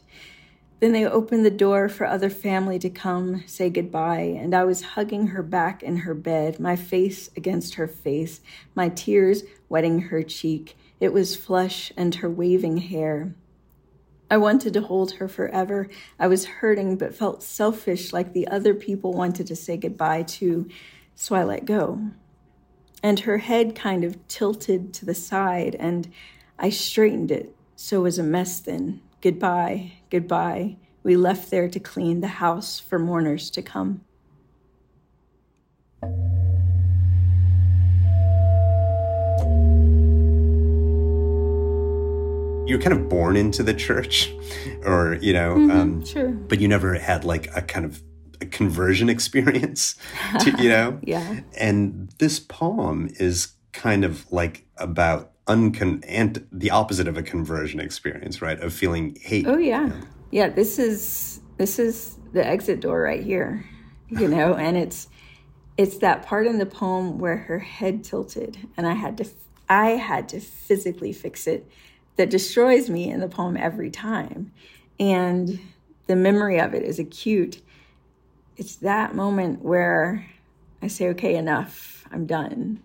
Then 0.79 0.93
they 0.93 1.07
opened 1.07 1.45
the 1.45 1.51
door 1.51 1.89
for 1.89 2.07
other 2.07 2.31
family 2.31 2.79
to 2.79 2.91
come 2.91 3.43
say 3.47 3.71
goodbye, 3.71 4.37
and 4.39 4.55
I 4.55 4.65
was 4.65 4.83
hugging 4.83 5.29
her 5.29 5.43
back 5.43 5.83
in 5.83 5.97
her 5.99 6.15
bed, 6.15 6.61
my 6.61 6.77
face 6.77 7.31
against 7.37 7.75
her 7.75 7.89
face, 7.89 8.43
my 8.75 8.91
tears 8.91 9.43
wetting 9.69 10.03
her 10.03 10.23
cheek. 10.23 10.77
It 11.01 11.13
was 11.13 11.35
flush 11.35 11.93
and 11.97 12.15
her 12.17 12.31
waving 12.31 12.77
hair. 12.77 13.35
I 14.31 14.37
wanted 14.39 14.73
to 14.75 14.81
hold 14.81 15.13
her 15.13 15.29
forever. 15.29 15.89
I 16.19 16.27
was 16.27 16.47
hurting, 16.47 16.97
but 16.97 17.15
felt 17.15 17.43
selfish 17.43 18.13
like 18.13 18.33
the 18.33 18.49
other 18.49 18.75
people 18.75 19.13
wanted 19.13 19.47
to 19.47 19.57
say 19.57 19.77
goodbye 19.77 20.23
to, 20.23 20.69
so 21.15 21.37
I 21.37 21.45
let 21.45 21.65
go. 21.65 22.01
And 23.03 23.21
her 23.21 23.39
head 23.39 23.77
kind 23.77 24.03
of 24.03 24.27
tilted 24.27 24.93
to 24.95 25.05
the 25.05 25.15
side, 25.15 25.77
and 25.77 26.11
I 26.59 26.71
straightened 26.71 27.31
it, 27.31 27.55
so 27.77 28.01
it 28.01 28.03
was 28.03 28.19
a 28.19 28.25
mess 28.25 28.59
then. 28.61 29.01
Goodbye, 29.21 29.93
goodbye. 30.11 30.77
We 31.05 31.17
left 31.17 31.51
there 31.51 31.69
to 31.69 31.79
clean 31.79 32.21
the 32.21 32.27
house 32.27 32.81
for 32.81 32.99
mourners 32.99 33.49
to 33.51 33.63
come. 33.63 34.01
You're 42.67 42.81
kind 42.81 42.93
of 42.93 43.09
born 43.09 43.37
into 43.37 43.63
the 43.63 43.75
church 43.75 44.33
or 44.85 45.19
you 45.21 45.33
know 45.33 45.55
mm-hmm, 45.55 45.71
um, 45.71 46.05
sure. 46.05 46.31
but 46.31 46.61
you 46.61 46.69
never 46.69 46.95
had 46.95 47.25
like 47.25 47.49
a 47.57 47.63
kind 47.63 47.85
of 47.87 48.03
a 48.41 48.47
conversion 48.47 49.09
experience 49.17 49.97
to, 50.41 50.51
you 50.63 50.69
know? 50.69 50.99
Yeah. 51.03 51.41
And 51.59 52.11
this 52.19 52.39
poem 52.39 53.09
is 53.19 53.55
kind 53.73 54.05
of 54.05 54.31
like 54.31 54.67
about 54.77 55.33
uncon 55.47 56.05
and 56.09 56.47
the 56.51 56.71
opposite 56.71 57.07
of 57.07 57.17
a 57.17 57.23
conversion 57.23 57.79
experience 57.79 58.43
right? 58.43 58.59
Of 58.61 58.73
feeling 58.73 59.17
hate 59.21 59.47
oh 59.47 59.59
yeah. 59.59 59.83
you 59.83 59.89
know? 59.89 60.01
yeah 60.33 60.49
this 60.49 60.79
is 60.79 61.41
this 61.57 61.79
is 61.79 62.19
the 62.33 62.45
exit 62.45 62.81
door 62.81 63.01
right 63.01 63.23
here 63.23 63.65
you 64.09 64.29
know? 64.29 64.55
And 64.55 64.77
it's 64.77 65.09
it's 65.77 65.99
that 65.99 66.25
part 66.25 66.47
in 66.47 66.59
the 66.59 66.67
poem 66.67 67.19
where 67.19 67.37
her 67.37 67.59
head 67.59 68.03
tilted 68.03 68.59
and 68.77 68.87
i 68.87 68.95
had 68.95 69.19
to 69.19 69.27
I 69.69 69.91
had 69.91 70.29
to 70.31 70.41
physically 70.41 71.13
fix 71.13 71.47
it 71.47 71.69
that 72.17 72.31
destroys 72.31 72.91
me 72.91 73.11
in 73.11 73.21
the 73.21 73.29
poem 73.29 73.57
every 73.57 73.91
time. 73.91 74.53
And 74.99 75.61
the 76.07 76.17
memory 76.17 76.59
of 76.59 76.75
it 76.75 76.83
is 76.83 76.99
acute. 76.99 77.61
It's 78.57 78.77
that 78.77 79.15
moment 79.15 79.63
where 79.63 80.27
I 80.83 80.89
say, 80.89 81.09
okay, 81.11 81.37
enough, 81.37 82.07
I'm 82.11 82.27
done, 82.27 82.83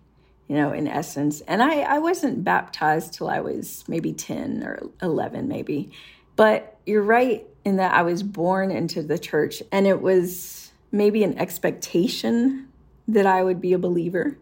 you 0.48 0.56
know, 0.56 0.74
in 0.74 0.88
essence. 0.88 1.42
And 1.42 1.62
I, 1.64 1.82
I 1.82 2.00
wasn't 2.00 2.44
baptized 2.44 3.14
till 3.14 3.30
I 3.30 3.40
was 3.40 3.84
maybe 3.88 4.14
10 4.14 4.64
or 4.64 4.90
11, 5.02 5.48
maybe. 5.48 5.92
But 6.36 6.78
you're 6.86 7.04
right 7.04 7.46
in 7.64 7.78
that 7.78 7.94
I 7.94 8.02
was 8.02 8.24
born 8.24 8.72
into 8.72 9.04
the 9.04 9.20
church 9.20 9.62
and 9.72 9.86
it 9.86 10.02
was 10.02 10.72
maybe 10.92 11.24
an 11.24 11.38
expectation 11.38 12.68
that 13.08 13.26
I 13.26 13.44
would 13.44 13.62
be 13.62 13.74
a 13.74 13.78
believer. 13.78 14.38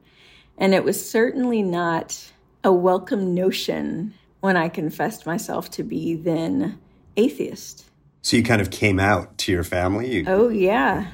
And 0.58 0.74
it 0.74 0.84
was 0.84 1.10
certainly 1.10 1.62
not 1.62 2.32
a 2.64 2.72
welcome 2.72 3.34
notion 3.34 4.14
when 4.42 4.58
I 4.58 4.70
confessed 4.70 5.26
myself 5.26 5.70
to 5.72 5.84
be 5.84 6.16
then 6.16 6.80
atheist. 7.18 7.86
So 8.22 8.38
you 8.38 8.44
kind 8.44 8.62
of 8.62 8.70
came 8.70 9.00
out 9.00 9.38
to 9.40 9.52
your 9.52 9.64
family? 9.64 10.12
You... 10.12 10.26
Oh, 10.28 10.50
yeah. 10.50 11.08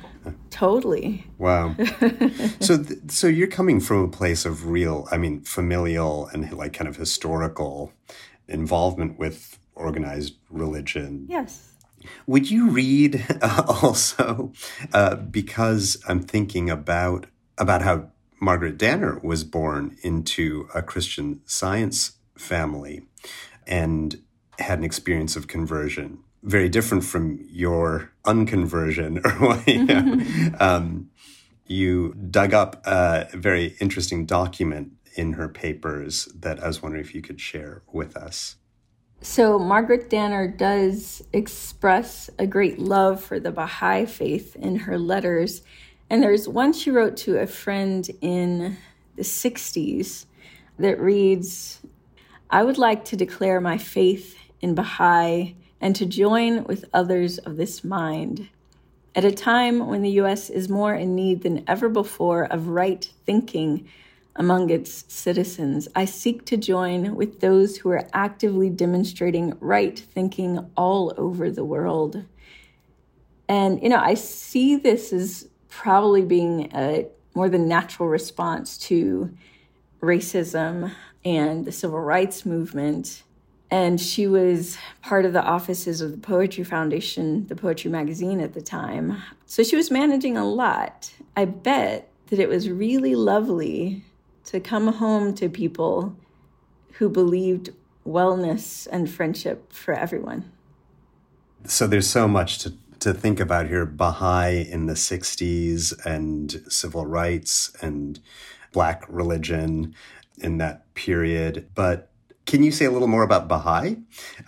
Totally. 0.50 1.26
Wow. 1.38 1.76
so, 2.60 2.82
th- 2.82 3.00
so 3.10 3.28
you're 3.28 3.48
coming 3.48 3.80
from 3.80 4.04
a 4.04 4.08
place 4.08 4.46
of 4.46 4.68
real, 4.68 5.08
I 5.12 5.18
mean, 5.18 5.42
familial 5.42 6.28
and 6.28 6.52
like 6.52 6.74
kind 6.74 6.88
of 6.88 6.96
historical 6.96 7.94
involvement 8.48 9.20
with 9.20 9.60
organized 9.76 10.36
religion. 10.50 11.28
Yes. 11.30 11.74
Would 12.28 12.50
you 12.50 12.70
read 12.70 13.26
uh, 13.42 13.64
also, 13.82 14.52
uh, 14.94 15.16
because 15.16 16.02
I'm 16.08 16.22
thinking 16.22 16.70
about 16.70 17.28
about 17.58 17.82
how 17.82 18.10
Margaret 18.42 18.78
Danner 18.78 19.20
was 19.24 19.44
born 19.44 19.98
into 20.02 20.68
a 20.76 20.82
Christian 20.82 21.42
Science 21.46 22.14
family 22.38 23.04
and 23.68 24.22
had 24.60 24.80
an 24.80 24.86
experience 24.86 25.36
of 25.36 25.48
conversion 25.48 26.20
very 26.46 26.70
different 26.70 27.04
from 27.04 27.40
your 27.50 28.12
unconversion 28.24 29.20
or 29.42 29.62
you, 29.70 29.84
know, 29.84 30.58
um, 30.60 31.10
you 31.66 32.14
dug 32.30 32.54
up 32.54 32.86
a 32.86 33.28
very 33.34 33.76
interesting 33.82 34.26
document 34.26 34.92
in 35.16 35.34
her 35.34 35.50
papers 35.50 36.26
that 36.40 36.64
I 36.64 36.68
was 36.68 36.82
wondering 36.82 37.04
if 37.04 37.16
you 37.16 37.22
could 37.22 37.42
share 37.42 37.82
with 37.92 38.16
us. 38.16 38.58
So, 39.22 39.58
Margaret 39.58 40.10
Danner 40.10 40.48
does 40.48 41.24
express 41.34 42.30
a 42.38 42.46
great 42.46 42.78
love 42.78 43.24
for 43.24 43.40
the 43.40 43.52
Baha'i 43.52 44.06
faith 44.06 44.56
in 44.56 44.76
her 44.76 45.00
letters. 45.00 45.64
And 46.10 46.22
there's 46.22 46.48
one 46.48 46.74
she 46.74 46.92
wrote 46.92 47.18
to 47.18 47.40
a 47.40 47.48
friend 47.48 48.08
in 48.22 48.78
the 49.16 49.24
60s 49.24 50.26
that 50.78 51.00
reads 51.00 51.80
I 52.50 52.64
would 52.64 52.78
like 52.78 53.06
to 53.06 53.16
declare 53.16 53.60
my 53.60 53.78
faith 53.78 54.38
in 54.62 54.76
Baha'i 54.76 55.56
and 55.82 55.96
to 55.96 56.06
join 56.06 56.64
with 56.66 56.86
others 56.94 57.38
of 57.40 57.58
this 57.58 57.84
mind. 57.84 58.50
At 59.16 59.26
a 59.26 59.32
time 59.32 59.88
when 59.88 60.02
the 60.02 60.12
U.S. 60.12 60.50
is 60.50 60.70
more 60.70 60.94
in 60.94 61.16
need 61.16 61.42
than 61.42 61.64
ever 61.68 61.90
before 61.90 62.44
of 62.46 62.68
right 62.68 63.10
thinking 63.26 63.88
among 64.36 64.70
its 64.70 65.06
citizens, 65.08 65.88
I 65.96 66.06
seek 66.06 66.46
to 66.46 66.58
join 66.58 67.16
with 67.16 67.40
those 67.40 67.78
who 67.78 67.90
are 67.90 68.08
actively 68.14 68.70
demonstrating 68.70 69.58
right 69.60 69.98
thinking 69.98 70.70
all 70.76 71.14
over 71.18 71.50
the 71.50 71.64
world. 71.64 72.26
And, 73.48 73.82
you 73.82 73.90
know, 73.90 74.00
I 74.00 74.16
see 74.16 74.76
this 74.76 75.14
as 75.14 75.48
probably 75.70 76.24
being 76.24 76.72
a 76.76 77.08
more 77.34 77.50
than 77.50 77.68
natural 77.68 78.10
response 78.10 78.78
to 78.78 79.36
racism 80.02 80.92
and 81.26 81.66
the 81.66 81.72
civil 81.72 82.00
rights 82.00 82.46
movement 82.46 83.24
and 83.72 84.00
she 84.00 84.28
was 84.28 84.78
part 85.02 85.26
of 85.26 85.34
the 85.34 85.42
offices 85.42 86.00
of 86.00 86.12
the 86.12 86.18
Poetry 86.18 86.64
Foundation, 86.64 87.48
the 87.48 87.56
Poetry 87.56 87.90
Magazine 87.90 88.40
at 88.40 88.54
the 88.54 88.62
time. 88.62 89.22
So 89.48 89.64
she 89.64 89.76
was 89.76 89.90
managing 89.90 90.38
a 90.38 90.48
lot. 90.48 91.12
I 91.36 91.46
bet 91.46 92.10
that 92.28 92.40
it 92.40 92.48
was 92.48 92.70
really 92.70 93.16
lovely 93.16 94.04
to 94.46 94.60
come 94.60 94.88
home 94.88 95.34
to 95.36 95.50
people 95.50 96.16
who 96.94 97.10
believed 97.10 97.72
wellness 98.06 98.88
and 98.92 99.10
friendship 99.10 99.74
for 99.74 99.94
everyone. 99.94 100.52
So 101.66 101.88
there's 101.88 102.10
so 102.10 102.28
much 102.28 102.60
to, 102.60 102.74
to 103.00 103.14
think 103.14 103.40
about 103.40 103.68
here 103.68 103.86
Baha'i 103.86 104.62
in 104.62 104.86
the 104.86 104.94
60s 104.94 106.06
and 106.06 106.64
civil 106.70 107.08
rights 107.08 107.76
and 107.82 108.20
black 108.72 109.04
religion 109.10 109.96
in 110.38 110.58
that 110.58 110.94
period. 110.94 111.70
But 111.76 112.12
can 112.46 112.64
you 112.64 112.72
say 112.72 112.86
a 112.86 112.92
little 112.92 113.08
more 113.08 113.24
about 113.24 113.48
Baha'i? 113.48 113.98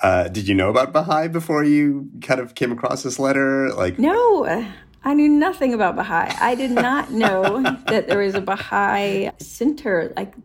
Uh, 0.02 0.28
did 0.28 0.48
you 0.48 0.56
know 0.56 0.70
about 0.70 0.94
Baha'i 0.94 1.28
before 1.28 1.64
you 1.64 2.10
kind 2.22 2.40
of 2.40 2.56
came 2.56 2.72
across 2.72 3.04
this 3.04 3.18
letter? 3.18 3.74
Like, 3.74 3.98
no, 3.98 4.46
I 5.04 5.14
knew 5.14 5.30
nothing 5.30 5.74
about 5.74 5.96
Baha'i. 5.96 6.34
I 6.40 6.56
did 6.56 6.72
not 6.72 7.12
know 7.24 7.62
that 7.88 8.08
there 8.08 8.20
was 8.20 8.36
a 8.36 8.42
Baha'i 8.42 9.32
center 9.40 10.14
like 10.16 10.36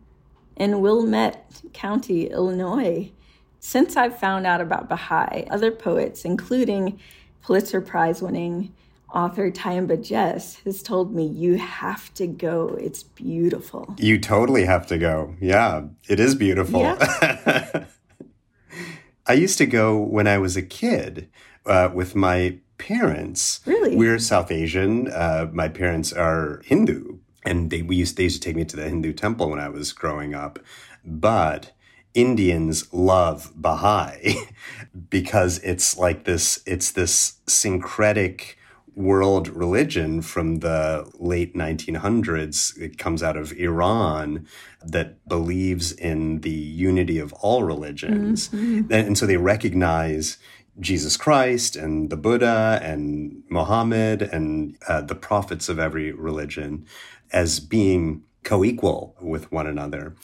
in 0.55 0.81
Wilmette 0.81 1.61
County, 1.73 2.27
Illinois. 2.27 3.11
Since 3.59 3.95
I've 3.95 4.17
found 4.17 4.45
out 4.45 4.59
about 4.59 4.89
Baha'i, 4.89 5.47
other 5.49 5.71
poets, 5.71 6.25
including 6.25 6.99
Pulitzer 7.41 7.81
Prize 7.81 8.21
winning 8.21 8.73
author 9.13 9.51
Tyehimba 9.51 10.03
Jess 10.03 10.55
has 10.65 10.81
told 10.81 11.13
me 11.13 11.25
you 11.25 11.57
have 11.57 12.13
to 12.15 12.27
go. 12.27 12.69
It's 12.79 13.03
beautiful. 13.03 13.95
You 13.97 14.19
totally 14.19 14.65
have 14.65 14.87
to 14.87 14.97
go. 14.97 15.35
Yeah, 15.39 15.83
it 16.09 16.19
is 16.19 16.35
beautiful. 16.35 16.81
Yeah. 16.81 17.85
I 19.25 19.33
used 19.33 19.57
to 19.59 19.65
go 19.65 19.97
when 19.97 20.27
I 20.27 20.37
was 20.37 20.57
a 20.57 20.61
kid 20.61 21.29
uh, 21.65 21.89
with 21.93 22.15
my 22.15 22.57
parents. 22.77 23.61
Really? 23.65 23.95
We're 23.95 24.19
South 24.19 24.51
Asian. 24.51 25.07
Uh, 25.09 25.49
my 25.53 25.69
parents 25.69 26.11
are 26.11 26.61
Hindu, 26.65 27.19
and 27.45 27.69
they 27.69 27.81
we 27.81 27.95
used 27.95 28.17
they 28.17 28.23
used 28.23 28.41
to 28.41 28.49
take 28.49 28.55
me 28.55 28.65
to 28.65 28.75
the 28.75 28.83
Hindu 28.83 29.13
temple 29.13 29.49
when 29.49 29.59
I 29.59 29.69
was 29.69 29.93
growing 29.93 30.33
up. 30.33 30.59
But 31.05 31.71
Indians 32.13 32.93
love 32.93 33.51
Baha'i 33.55 34.35
because 35.09 35.59
it's 35.59 35.97
like 35.97 36.25
this. 36.25 36.61
It's 36.65 36.91
this 36.91 37.37
syncretic 37.47 38.57
world 38.95 39.47
religion 39.49 40.21
from 40.21 40.59
the 40.59 41.09
late 41.15 41.55
1900s. 41.55 42.77
It 42.79 42.97
comes 42.97 43.23
out 43.23 43.37
of 43.37 43.51
Iran 43.53 44.47
that 44.83 45.27
believes 45.27 45.91
in 45.91 46.41
the 46.41 46.51
unity 46.51 47.19
of 47.19 47.33
all 47.33 47.63
religions. 47.63 48.49
Mm-hmm. 48.49 48.91
And, 48.91 49.17
so 49.17 49.25
they 49.25 49.37
recognize 49.37 50.37
Jesus 50.79 51.17
Christ 51.17 51.75
and 51.75 52.09
the 52.09 52.17
Buddha 52.17 52.79
and 52.81 53.43
Muhammad 53.49 54.21
and 54.21 54.77
uh, 54.87 55.01
the 55.01 55.15
prophets 55.15 55.69
of 55.69 55.79
every 55.79 56.11
religion 56.11 56.85
as 57.31 57.59
being 57.59 58.23
co 58.43 58.63
equal 58.63 59.15
with 59.21 59.51
one 59.51 59.67
another. 59.67 60.15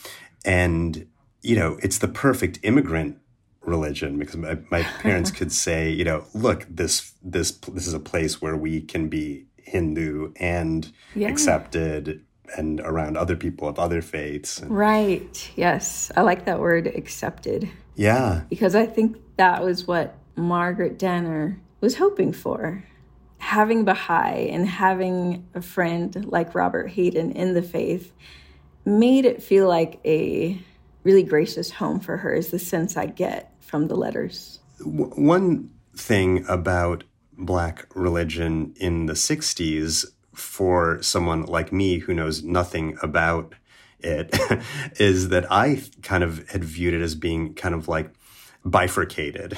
And, 0.45 1.07
you 1.41 1.55
know, 1.55 1.77
it's 1.81 1.99
the 1.99 2.07
perfect 2.07 2.59
immigrant 2.63 3.17
religion 3.69 4.17
because 4.17 4.35
my, 4.35 4.57
my 4.71 4.83
parents 4.83 5.31
could 5.31 5.51
say, 5.51 5.89
you 5.89 6.03
know, 6.03 6.25
look, 6.33 6.65
this 6.69 7.13
this 7.23 7.51
this 7.51 7.87
is 7.87 7.93
a 7.93 7.99
place 7.99 8.41
where 8.41 8.57
we 8.57 8.81
can 8.81 9.07
be 9.07 9.45
Hindu 9.57 10.33
and 10.37 10.91
yeah. 11.15 11.29
accepted 11.29 12.25
and 12.57 12.79
around 12.81 13.15
other 13.15 13.35
people 13.35 13.67
of 13.67 13.77
other 13.77 14.01
faiths. 14.01 14.61
Right. 14.63 15.51
Yes. 15.55 16.11
I 16.17 16.21
like 16.21 16.45
that 16.45 16.59
word 16.59 16.87
accepted. 16.87 17.69
Yeah. 17.95 18.41
Because 18.49 18.75
I 18.75 18.85
think 18.85 19.17
that 19.37 19.63
was 19.63 19.87
what 19.87 20.15
Margaret 20.35 20.97
Danner 20.97 21.59
was 21.81 21.97
hoping 21.97 22.33
for. 22.33 22.83
Having 23.37 23.85
Baha'i 23.85 24.49
and 24.49 24.67
having 24.67 25.47
a 25.53 25.61
friend 25.61 26.25
like 26.25 26.55
Robert 26.55 26.89
Hayden 26.89 27.31
in 27.31 27.53
the 27.53 27.61
faith 27.61 28.11
made 28.83 29.25
it 29.25 29.43
feel 29.43 29.67
like 29.67 29.99
a 30.03 30.59
really 31.03 31.23
gracious 31.23 31.71
home 31.71 31.99
for 31.99 32.17
her, 32.17 32.33
is 32.33 32.51
the 32.51 32.59
sense 32.59 32.97
I 32.97 33.05
get 33.05 33.48
from 33.69 33.87
the 33.87 33.95
letters. 33.95 34.59
One 34.83 35.69
thing 35.95 36.45
about 36.49 37.03
Black 37.37 37.85
religion 37.95 38.73
in 38.77 39.05
the 39.05 39.13
60s 39.13 40.05
for 40.33 41.01
someone 41.01 41.43
like 41.43 41.71
me 41.71 41.99
who 41.99 42.13
knows 42.13 42.43
nothing 42.43 42.97
about 43.01 43.53
it 43.99 44.35
is 44.99 45.29
that 45.29 45.51
I 45.51 45.83
kind 46.01 46.23
of 46.23 46.49
had 46.49 46.63
viewed 46.63 46.93
it 46.93 47.01
as 47.01 47.15
being 47.15 47.53
kind 47.53 47.75
of 47.75 47.87
like 47.87 48.11
bifurcated, 48.65 49.57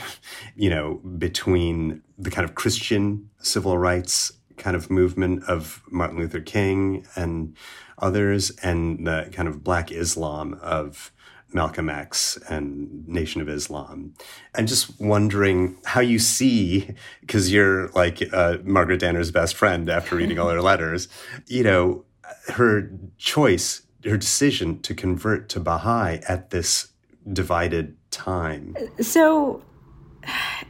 you 0.56 0.70
know, 0.70 0.96
between 0.96 2.04
the 2.18 2.32
kind 2.32 2.48
of 2.48 2.56
Christian 2.56 3.30
civil 3.40 3.78
rights 3.78 4.32
kind 4.58 4.76
of 4.76 4.92
movement 4.92 5.44
of 5.46 5.82
Martin 5.90 6.20
Luther 6.20 6.42
King 6.42 7.08
and 7.16 7.56
others 7.98 8.52
and 8.62 9.08
the 9.08 9.30
kind 9.32 9.48
of 9.48 9.64
Black 9.64 9.92
Islam 9.92 10.60
of 10.62 11.12
Malcolm 11.54 11.90
X 11.90 12.38
and 12.50 13.08
Nation 13.08 13.42
of 13.42 13.50
Islam. 13.50 14.14
I'm 14.56 14.68
just 14.68 15.00
wondering 15.00 15.78
how 15.86 16.02
you 16.02 16.20
see, 16.20 16.96
because 17.22 17.52
you're 17.52 17.90
like 17.90 18.22
uh, 18.34 18.58
Margaret 18.64 19.00
Danner's 19.00 19.32
best 19.32 19.56
friend 19.56 19.90
after 19.90 20.16
reading 20.16 20.40
all 20.40 20.50
her 20.50 20.62
letters, 20.62 21.08
you 21.48 21.64
know, 21.64 22.06
her 22.48 22.90
choice 23.18 23.84
her 24.06 24.18
decision 24.18 24.80
to 24.82 24.94
convert 24.94 25.50
to 25.50 25.60
Baha'i 25.60 26.22
at 26.28 26.50
this 26.50 26.92
divided 27.32 27.96
time? 28.10 28.76
So 29.00 29.64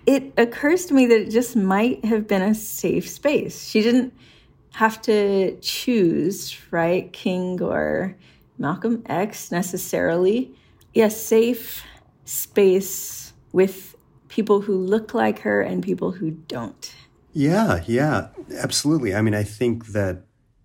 it 0.06 0.34
occurs 0.38 0.86
to 0.88 0.94
me 0.94 1.06
that 1.08 1.22
it 1.22 1.30
just 1.30 1.56
might 1.56 2.04
have 2.06 2.28
been 2.28 2.42
a 2.42 2.56
safe 2.56 3.08
space. 3.08 3.68
She 3.68 3.82
didn't 3.82 4.14
have 4.74 5.02
to 5.04 5.58
choose, 5.62 6.58
right? 6.72 7.12
King 7.12 7.62
or 7.62 8.18
Malcolm 8.58 9.04
X 9.08 9.52
necessarily. 9.52 10.54
Yes, 10.94 11.22
safe 11.22 11.84
space 12.26 13.34
with 13.52 13.96
people 14.28 14.62
who 14.62 14.76
look 14.76 15.14
like 15.14 15.40
her 15.40 15.62
and 15.62 15.84
people 15.84 16.12
who 16.12 16.32
don't. 16.32 16.94
Yeah, 17.34 17.84
yeah, 17.88 18.30
absolutely. 18.58 19.16
I 19.16 19.22
mean, 19.22 19.36
I 19.36 19.44
think 19.44 19.88
that 19.88 20.24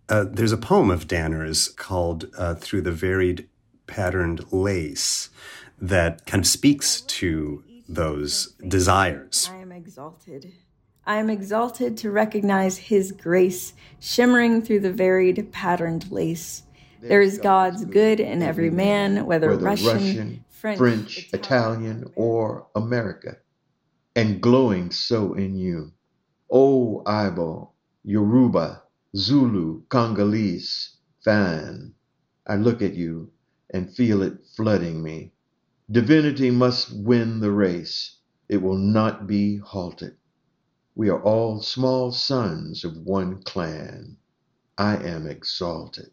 uh, 0.08 0.24
there's 0.30 0.52
a 0.52 0.56
poem 0.56 0.90
of 0.90 1.08
Danner's 1.08 1.68
called 1.68 2.26
uh, 2.36 2.54
Through 2.54 2.82
the 2.82 2.92
Varied 2.92 3.48
Patterned 3.86 4.52
Lace 4.52 5.30
that 5.78 6.26
kind 6.26 6.42
of 6.42 6.46
speaks 6.46 7.02
to 7.02 7.62
those 7.88 8.54
desires. 8.66 9.50
I 9.52 9.58
am 9.58 9.72
exalted. 9.72 10.52
I 11.04 11.16
am 11.18 11.30
exalted 11.30 11.96
to 11.98 12.10
recognize 12.10 12.78
his 12.78 13.12
grace 13.12 13.74
shimmering 14.00 14.62
through 14.62 14.80
the 14.80 14.92
varied 14.92 15.52
patterned 15.52 16.10
lace. 16.10 16.64
There 17.08 17.22
is 17.22 17.38
God's 17.38 17.84
good 17.84 18.20
in 18.20 18.42
every 18.42 18.70
man, 18.70 19.26
whether, 19.26 19.50
whether 19.50 19.64
Russian, 19.64 19.86
Russian, 19.86 20.44
French, 20.48 20.78
French 20.78 21.28
Italian, 21.32 21.82
Italian, 21.82 22.12
or 22.16 22.66
America, 22.74 23.36
and 24.14 24.40
glowing 24.40 24.90
so 24.90 25.34
in 25.34 25.56
you. 25.56 25.92
O 26.50 27.02
Ibo, 27.06 27.72
Yoruba, 28.04 28.82
Zulu, 29.16 29.82
Congolese, 29.88 30.96
Fan, 31.24 31.94
I 32.46 32.56
look 32.56 32.82
at 32.82 32.94
you 32.94 33.32
and 33.70 33.92
feel 33.92 34.22
it 34.22 34.46
flooding 34.56 35.02
me. 35.02 35.32
Divinity 35.90 36.50
must 36.50 36.92
win 36.96 37.40
the 37.40 37.50
race. 37.50 38.18
It 38.48 38.58
will 38.58 38.78
not 38.78 39.26
be 39.26 39.56
halted. 39.58 40.16
We 40.94 41.08
are 41.10 41.22
all 41.22 41.60
small 41.62 42.12
sons 42.12 42.84
of 42.84 42.96
one 42.96 43.42
clan. 43.42 44.18
I 44.78 44.96
am 44.96 45.26
exalted. 45.26 46.10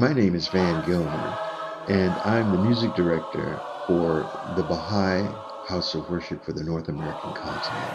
My 0.00 0.14
name 0.14 0.34
is 0.34 0.48
Van 0.48 0.80
Gilmer, 0.80 1.30
and 1.86 2.18
I'm 2.24 2.50
the 2.50 2.56
music 2.56 2.94
director 2.94 3.60
for 3.86 4.24
the 4.54 4.62
Baha'i 4.62 5.34
House 5.68 5.94
of 5.94 6.08
Worship 6.08 6.42
for 6.42 6.52
the 6.52 6.64
North 6.64 6.88
American 6.88 7.34
continent. 7.34 7.92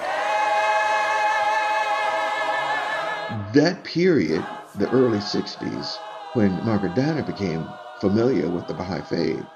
That 3.53 3.83
period 3.83 4.45
the 4.75 4.87
early 4.91 5.17
60s, 5.17 5.97
when 6.33 6.63
Margaret 6.63 6.93
Danner 6.93 7.23
became 7.23 7.73
familiar 7.99 8.51
with 8.51 8.67
the 8.67 8.75
Baha'i 8.75 9.01
faith, 9.01 9.47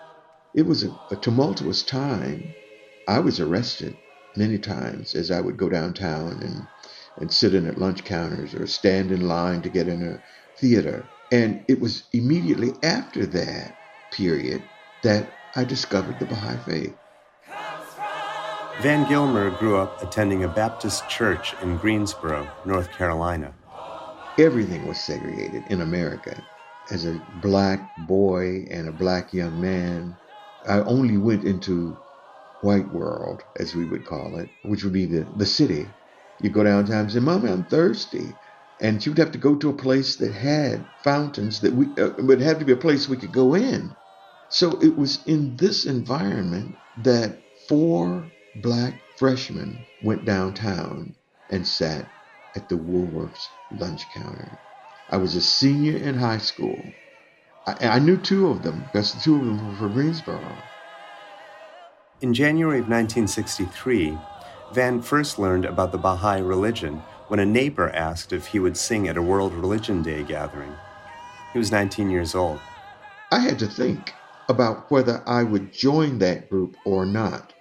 it 0.55 0.63
was 0.63 0.83
a, 0.83 0.89
a 1.11 1.17
tumultuous 1.17 1.83
time. 1.83 2.55
I 3.07 3.19
was 3.19 3.39
arrested 3.39 3.95
many 4.35 4.57
times 4.57 5.13
as 5.13 5.29
I 5.29 5.39
would 5.39 5.57
go 5.57 5.69
downtown 5.69 6.41
and, 6.41 6.67
and 7.15 7.31
sit 7.31 7.53
in 7.53 7.67
at 7.67 7.77
lunch 7.77 8.03
counters 8.05 8.55
or 8.55 8.65
stand 8.65 9.11
in 9.11 9.21
line 9.21 9.61
to 9.61 9.69
get 9.69 9.87
in 9.87 10.01
a 10.01 10.19
theater. 10.59 11.11
And 11.31 11.65
it 11.69 11.79
was 11.81 12.07
immediately 12.13 12.75
after 12.83 13.25
that 13.27 13.77
period 14.11 14.69
that 15.03 15.39
I 15.55 15.65
discovered 15.65 16.19
the 16.19 16.25
Baha'i 16.27 16.57
faith. 16.57 16.99
Van 18.81 19.05
Gilmer 19.05 19.51
grew 19.51 19.77
up 19.77 20.01
attending 20.01 20.43
a 20.43 20.49
Baptist 20.49 21.09
church 21.09 21.53
in 21.61 21.77
Greensboro, 21.77 22.53
North 22.63 22.91
Carolina 22.91 23.55
everything 24.39 24.87
was 24.87 25.01
segregated 25.01 25.67
in 25.67 25.81
America. 25.81 26.43
As 26.91 27.05
a 27.05 27.21
black 27.29 27.91
boy 27.97 28.67
and 28.71 28.89
a 28.89 28.93
black 28.93 29.33
young 29.33 29.61
man, 29.61 30.19
I 30.67 30.81
only 30.81 31.17
went 31.17 31.45
into 31.45 31.99
white 32.61 32.91
world, 32.91 33.43
as 33.57 33.75
we 33.75 33.85
would 33.85 34.05
call 34.05 34.37
it, 34.37 34.51
which 34.63 34.83
would 34.83 34.93
be 34.93 35.07
the, 35.07 35.31
the 35.35 35.47
city. 35.47 35.95
You 36.39 36.51
go 36.51 36.63
downtown 36.65 37.01
and 37.03 37.13
say, 37.13 37.19
Mommy, 37.21 37.51
I'm 37.51 37.65
thirsty. 37.65 38.39
And 38.81 39.01
she 39.01 39.09
would 39.09 39.17
have 39.17 39.31
to 39.33 39.37
go 39.37 39.55
to 39.55 39.69
a 39.69 39.73
place 39.73 40.15
that 40.17 40.31
had 40.31 40.85
fountains 41.03 41.61
that 41.61 41.73
we, 41.73 41.85
uh, 42.01 42.11
would 42.19 42.41
have 42.41 42.59
to 42.59 42.65
be 42.65 42.71
a 42.71 42.77
place 42.77 43.09
we 43.09 43.17
could 43.17 43.33
go 43.33 43.55
in. 43.55 43.93
So 44.49 44.79
it 44.81 44.97
was 44.97 45.19
in 45.25 45.57
this 45.57 45.85
environment 45.85 46.75
that 47.03 47.37
four 47.67 48.31
black 48.55 48.93
freshmen 49.17 49.77
went 50.03 50.25
downtown 50.25 51.13
and 51.49 51.67
sat 51.67 52.07
at 52.55 52.69
the 52.69 52.75
Woolworths 52.75 53.47
lunch 53.77 54.05
counter. 54.13 54.57
I 55.09 55.17
was 55.17 55.35
a 55.35 55.41
senior 55.41 55.97
in 55.97 56.15
high 56.15 56.37
school. 56.37 56.81
I, 57.67 57.87
I 57.87 57.99
knew 57.99 58.17
two 58.17 58.47
of 58.47 58.63
them 58.63 58.83
because 58.85 59.13
the 59.13 59.21
two 59.21 59.35
of 59.35 59.45
them 59.45 59.67
were 59.69 59.75
from 59.75 59.93
Greensboro. 59.93 60.55
In 62.21 62.33
January 62.33 62.79
of 62.79 62.89
1963, 62.89 64.17
Van 64.73 65.01
first 65.01 65.39
learned 65.39 65.65
about 65.65 65.91
the 65.91 65.97
Baha'i 65.97 66.41
religion 66.41 67.01
when 67.29 67.39
a 67.39 67.45
neighbor 67.45 67.91
asked 67.91 68.33
if 68.33 68.47
he 68.47 68.59
would 68.59 68.75
sing 68.75 69.07
at 69.07 69.15
a 69.15 69.21
World 69.21 69.53
Religion 69.53 70.01
Day 70.01 70.23
gathering. 70.23 70.79
He 71.53 71.59
was 71.59 71.71
19 71.71 72.09
years 72.09 72.33
old. 72.33 72.63
I 73.31 73.41
had 73.41 73.59
to 73.59 73.67
think 73.67 74.15
about 74.49 74.89
whether 74.91 75.23
I 75.27 75.43
would 75.43 75.71
join 75.71 76.17
that 76.19 76.49
group 76.49 76.75
or 76.83 77.05
not. 77.05 77.53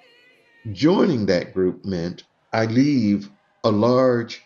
Joining 0.73 1.27
that 1.27 1.53
group 1.53 1.85
meant 1.85 2.25
I 2.51 2.65
leave 2.65 3.31
a 3.63 3.71
large 3.71 4.43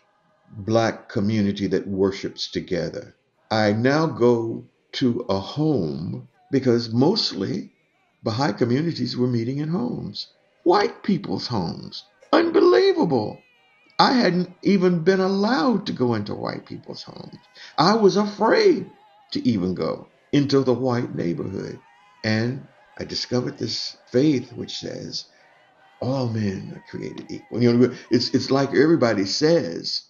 black 0.49 1.09
community 1.09 1.69
that 1.69 1.87
worships 1.87 2.51
together. 2.51 3.17
I 3.49 3.73
now 3.75 4.07
go 4.07 4.69
to 4.95 5.21
a 5.29 5.39
home 5.39 6.29
because 6.51 6.93
mostly 6.93 7.71
Baha'i 8.25 8.55
communities 8.55 9.17
were 9.17 9.29
meeting 9.29 9.59
in 9.59 9.69
homes, 9.69 10.35
white 10.65 11.05
people's 11.05 11.47
homes. 11.47 12.05
Unbelievable. 12.33 13.47
I 14.03 14.15
hadn't 14.15 14.57
even 14.63 15.05
been 15.05 15.21
allowed 15.21 15.87
to 15.87 15.95
go 15.95 16.15
into 16.15 16.35
white 16.35 16.67
people's 16.67 17.05
homes. 17.05 17.49
I 17.79 17.95
was 17.97 18.17
afraid 18.17 18.93
to 19.33 19.49
even 19.49 19.75
go 19.75 20.11
into 20.33 20.63
the 20.65 20.75
white 20.75 21.15
neighborhood. 21.15 21.83
And 22.25 22.69
I 22.99 23.05
discovered 23.05 23.59
this 23.59 23.97
faith 24.13 24.53
which 24.55 24.79
says 24.81 25.27
all 26.01 26.29
men 26.31 26.73
are 26.77 26.85
created 26.91 27.31
equal. 27.31 27.63
You 27.63 27.73
know, 27.75 27.95
it's, 28.11 28.31
it's 28.35 28.51
like 28.51 28.71
everybody 28.75 29.27
says 29.27 30.03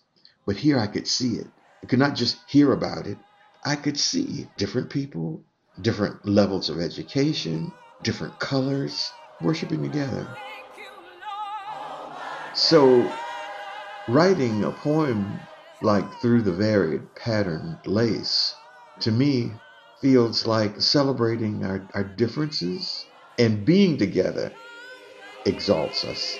but 0.46 0.56
here 0.56 0.78
I 0.78 0.86
could 0.88 1.06
see 1.08 1.34
it. 1.36 1.52
I 1.82 1.86
could 1.86 1.98
not 1.98 2.16
just 2.16 2.50
hear 2.50 2.72
about 2.72 3.06
it, 3.06 3.18
I 3.64 3.76
could 3.76 3.98
see 3.98 4.52
different 4.56 4.90
people, 4.90 5.44
different 5.80 6.26
levels 6.26 6.68
of 6.70 6.80
education, 6.80 7.74
different 8.02 8.38
colors 8.38 9.14
worshiping 9.40 9.82
together. 9.82 10.38
So, 12.52 13.21
writing 14.08 14.64
a 14.64 14.70
poem 14.70 15.38
like 15.80 16.20
Through 16.20 16.42
the 16.42 16.52
Varied 16.52 17.14
Patterned 17.14 17.78
Lace, 17.86 18.54
to 19.00 19.12
me, 19.12 19.52
feels 20.00 20.46
like 20.46 20.80
celebrating 20.80 21.64
our, 21.64 21.86
our 21.94 22.04
differences 22.04 23.06
and 23.38 23.64
being 23.64 23.96
together 23.96 24.52
exalts 25.46 26.04
us. 26.04 26.38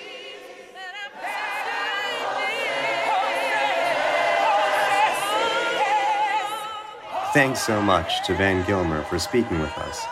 Thanks 7.33 7.61
so 7.61 7.81
much 7.81 8.25
to 8.27 8.35
Van 8.35 8.65
Gilmer 8.67 9.01
for 9.03 9.17
speaking 9.17 9.59
with 9.59 9.75
us, 9.79 10.05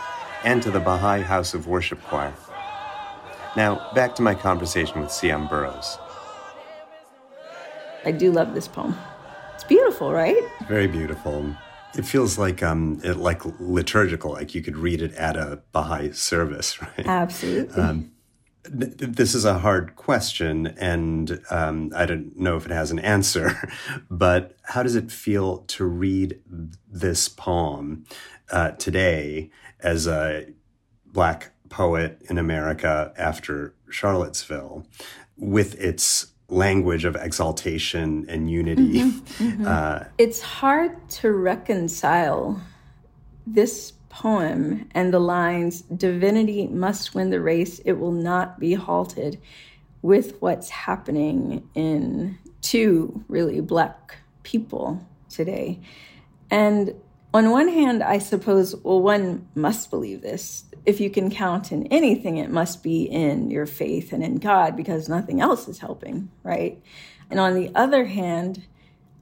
and 0.43 0.63
to 0.63 0.71
the 0.71 0.79
Baha'i 0.79 1.21
House 1.21 1.53
of 1.53 1.67
Worship 1.67 2.01
Choir. 2.05 2.33
Now, 3.55 3.91
back 3.93 4.15
to 4.15 4.21
my 4.23 4.33
conversation 4.33 5.01
with 5.01 5.11
C.M. 5.11 5.47
Burroughs. 5.47 5.99
I 8.03 8.11
do 8.11 8.31
love 8.31 8.53
this 8.53 8.67
poem. 8.67 8.97
It's 9.55 9.63
beautiful, 9.63 10.11
right? 10.11 10.41
Very 10.67 10.87
beautiful. 10.87 11.55
It 11.95 12.05
feels 12.05 12.37
like 12.37 12.63
um, 12.63 12.99
it, 13.03 13.17
like 13.17 13.41
liturgical, 13.59 14.31
like 14.31 14.55
you 14.55 14.61
could 14.61 14.77
read 14.77 15.01
it 15.01 15.13
at 15.13 15.35
a 15.35 15.61
Baha'i 15.71 16.11
service, 16.13 16.81
right? 16.81 17.05
Absolutely. 17.05 17.81
Um, 17.81 18.11
this 18.63 19.33
is 19.33 19.43
a 19.43 19.59
hard 19.59 19.95
question, 19.95 20.67
and 20.79 21.41
um, 21.49 21.91
I 21.95 22.05
don't 22.05 22.37
know 22.37 22.57
if 22.57 22.65
it 22.65 22.71
has 22.71 22.91
an 22.91 22.99
answer, 22.99 23.71
but 24.09 24.55
how 24.63 24.83
does 24.83 24.95
it 24.95 25.11
feel 25.11 25.59
to 25.59 25.85
read 25.85 26.39
this 26.87 27.27
poem 27.27 28.05
uh, 28.51 28.71
today 28.71 29.49
as 29.79 30.07
a 30.07 30.47
Black 31.05 31.51
poet 31.69 32.21
in 32.29 32.37
America 32.37 33.13
after 33.17 33.73
Charlottesville 33.89 34.85
with 35.37 35.79
its 35.79 36.30
language 36.51 37.05
of 37.05 37.15
exaltation 37.15 38.25
and 38.29 38.51
unity? 38.51 39.01
Mm-hmm, 39.01 39.43
mm-hmm. 39.43 39.67
Uh, 39.67 40.03
it's 40.17 40.41
hard 40.41 41.09
to 41.09 41.31
reconcile 41.31 42.61
this 43.47 43.93
poem 44.09 44.89
and 44.91 45.13
the 45.13 45.19
lines, 45.19 45.81
Divinity 45.83 46.67
must 46.67 47.15
win 47.15 47.29
the 47.29 47.41
race, 47.41 47.79
it 47.79 47.93
will 47.93 48.11
not 48.11 48.59
be 48.59 48.73
halted, 48.73 49.39
with 50.01 50.41
what's 50.41 50.69
happening 50.69 51.67
in 51.73 52.37
two 52.61 53.23
really 53.27 53.61
black 53.61 54.17
people 54.43 55.05
today. 55.29 55.79
And 56.49 56.93
on 57.33 57.51
one 57.51 57.69
hand, 57.69 58.03
I 58.03 58.17
suppose, 58.17 58.75
well, 58.75 59.01
one 59.01 59.47
must 59.55 59.89
believe 59.89 60.21
this. 60.21 60.65
If 60.85 60.99
you 60.99 61.09
can 61.09 61.29
count 61.29 61.71
in 61.71 61.87
anything, 61.87 62.37
it 62.37 62.49
must 62.49 62.83
be 62.83 63.03
in 63.03 63.49
your 63.51 63.65
faith 63.65 64.11
and 64.11 64.23
in 64.23 64.37
God 64.37 64.75
because 64.75 65.07
nothing 65.07 65.39
else 65.39 65.67
is 65.67 65.79
helping, 65.79 66.29
right? 66.43 66.81
And 67.29 67.39
on 67.39 67.53
the 67.53 67.71
other 67.73 68.05
hand, 68.05 68.63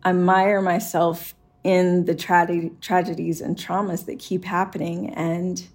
I 0.04 0.10
admire 0.10 0.62
myself 0.62 1.36
in 1.64 2.06
the 2.06 2.16
tra- 2.16 2.70
tragedies 2.82 3.42
and 3.42 3.56
traumas 3.56 4.06
that 4.06 4.18
keep 4.18 4.46
happening. 4.46 5.14
And 5.14 5.68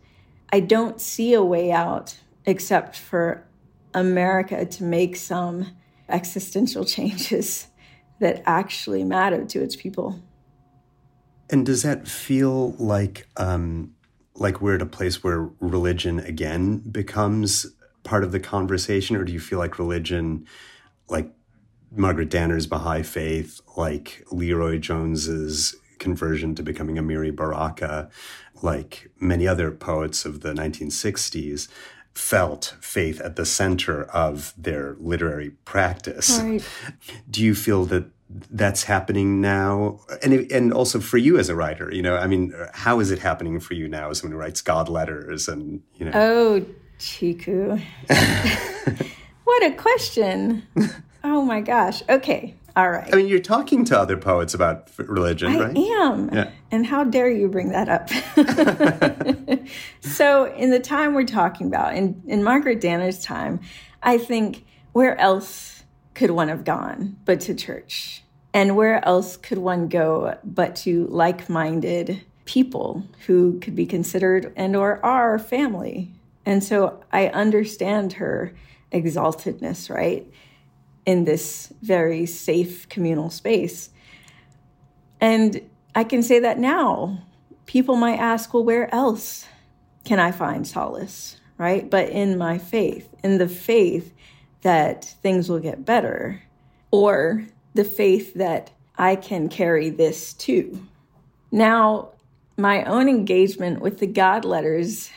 I 0.52 0.60
don't 0.60 1.00
see 1.00 1.34
a 1.34 1.42
way 1.42 1.70
out 1.70 2.18
except 2.46 2.96
for 2.96 3.46
America 3.92 4.64
to 4.64 4.84
make 4.84 5.14
some 5.16 5.76
existential 6.08 6.84
changes 6.96 7.68
that 8.20 8.42
actually 8.46 9.04
matter 9.04 9.44
to 9.44 9.62
its 9.62 9.76
people. 9.76 10.20
And 11.50 11.66
does 11.66 11.82
that 11.82 12.08
feel 12.08 12.72
like 12.72 13.28
um, 13.36 13.94
like 14.34 14.60
we're 14.60 14.76
at 14.76 14.82
a 14.82 14.86
place 14.86 15.22
where 15.22 15.50
religion 15.60 16.18
again 16.20 16.78
becomes 16.78 17.66
part 18.02 18.24
of 18.24 18.32
the 18.32 18.40
conversation, 18.40 19.16
or 19.16 19.24
do 19.24 19.32
you 19.32 19.40
feel 19.40 19.58
like 19.58 19.78
religion, 19.78 20.46
like 21.08 21.30
Margaret 21.90 22.30
Danner's 22.30 22.66
Baha'i 22.66 23.02
faith, 23.02 23.60
like 23.76 24.24
LeRoi 24.30 24.80
Jones's 24.80 25.76
conversion 25.98 26.54
to 26.54 26.62
becoming 26.62 26.96
Amiri 26.96 27.34
Baraka, 27.34 28.10
like 28.62 29.10
many 29.20 29.46
other 29.46 29.70
poets 29.70 30.24
of 30.24 30.40
the 30.40 30.52
1960s, 30.52 31.68
felt 32.14 32.76
faith 32.80 33.20
at 33.20 33.36
the 33.36 33.46
center 33.46 34.04
of 34.04 34.54
their 34.56 34.96
literary 34.98 35.50
practice. 35.64 36.38
Right. 36.38 36.64
Do 37.28 37.42
you 37.42 37.54
feel 37.54 37.84
that 37.86 38.06
that's 38.28 38.84
happening 38.84 39.40
now. 39.40 40.00
And 40.22 40.50
and 40.50 40.72
also 40.72 41.00
for 41.00 41.18
you 41.18 41.38
as 41.38 41.48
a 41.48 41.54
writer 41.54 41.92
you 41.92 42.02
know 42.02 42.16
i 42.16 42.26
mean 42.26 42.52
how 42.72 42.98
is 43.00 43.10
it 43.10 43.18
happening 43.18 43.60
for 43.60 43.74
you 43.74 43.86
now 43.88 44.10
as 44.10 44.18
someone 44.18 44.32
who 44.32 44.38
writes 44.38 44.60
god 44.62 44.88
letters 44.88 45.46
and 45.48 45.82
you 45.96 46.06
know? 46.06 46.12
Oh 46.14 46.64
chiku. 46.98 47.78
What 49.44 49.62
a 49.62 49.72
question. 49.72 50.66
Oh 51.22 51.42
my 51.42 51.60
gosh. 51.60 52.02
Okay. 52.08 52.54
All 52.76 52.90
right. 52.90 53.08
I 53.12 53.16
mean 53.16 53.28
you're 53.28 53.38
talking 53.40 53.84
to 53.86 53.98
other 53.98 54.16
poets 54.16 54.54
about 54.54 54.90
religion 54.98 55.52
I 55.52 55.58
right? 55.66 55.76
am. 55.76 56.30
Yeah. 56.32 56.50
and 56.70 56.86
how 56.86 57.04
dare 57.04 57.30
you 57.30 57.48
bring 57.48 57.68
that 57.70 57.88
up? 57.88 58.08
So 60.00 60.52
in 60.54 60.70
the 60.70 60.80
time 60.80 61.14
we're 61.14 61.24
talking 61.24 61.66
about 61.66 61.94
in, 61.94 62.22
in 62.26 62.44
margaret 62.44 62.80
danner's 62.80 63.24
time 63.24 63.60
i 64.02 64.18
think 64.18 64.64
where 64.92 65.18
else 65.18 65.73
could 66.14 66.30
one 66.30 66.48
have 66.48 66.64
gone 66.64 67.16
but 67.24 67.40
to 67.40 67.54
church? 67.54 68.22
And 68.52 68.76
where 68.76 69.04
else 69.04 69.36
could 69.36 69.58
one 69.58 69.88
go 69.88 70.38
but 70.44 70.76
to 70.76 71.06
like-minded 71.08 72.22
people 72.44 73.02
who 73.26 73.58
could 73.58 73.74
be 73.74 73.86
considered 73.86 74.52
and 74.56 74.76
or 74.76 75.04
are 75.04 75.38
family? 75.38 76.12
And 76.46 76.62
so 76.62 77.02
i 77.12 77.28
understand 77.28 78.14
her 78.14 78.54
exaltedness 78.92 79.90
right 79.90 80.30
in 81.04 81.24
this 81.24 81.72
very 81.82 82.26
safe 82.26 82.88
communal 82.88 83.30
space. 83.30 83.90
And 85.20 85.60
i 85.94 86.04
can 86.04 86.22
say 86.22 86.38
that 86.40 86.58
now. 86.58 87.18
People 87.66 87.96
might 87.96 88.18
ask 88.18 88.52
well 88.52 88.62
where 88.64 88.94
else 88.94 89.46
can 90.04 90.20
i 90.20 90.30
find 90.30 90.66
solace? 90.66 91.40
Right? 91.56 91.88
But 91.88 92.10
in 92.10 92.38
my 92.38 92.58
faith 92.58 93.08
in 93.24 93.38
the 93.38 93.48
faith 93.48 94.12
that 94.64 95.04
things 95.22 95.48
will 95.48 95.60
get 95.60 95.84
better 95.84 96.42
or 96.90 97.44
the 97.74 97.84
faith 97.84 98.34
that 98.34 98.70
I 98.96 99.14
can 99.14 99.48
carry 99.48 99.90
this 99.90 100.32
too. 100.32 100.86
Now, 101.52 102.10
my 102.56 102.82
own 102.84 103.08
engagement 103.08 103.80
with 103.80 103.98
the 103.98 104.06
God 104.06 104.44
letters 104.44 105.10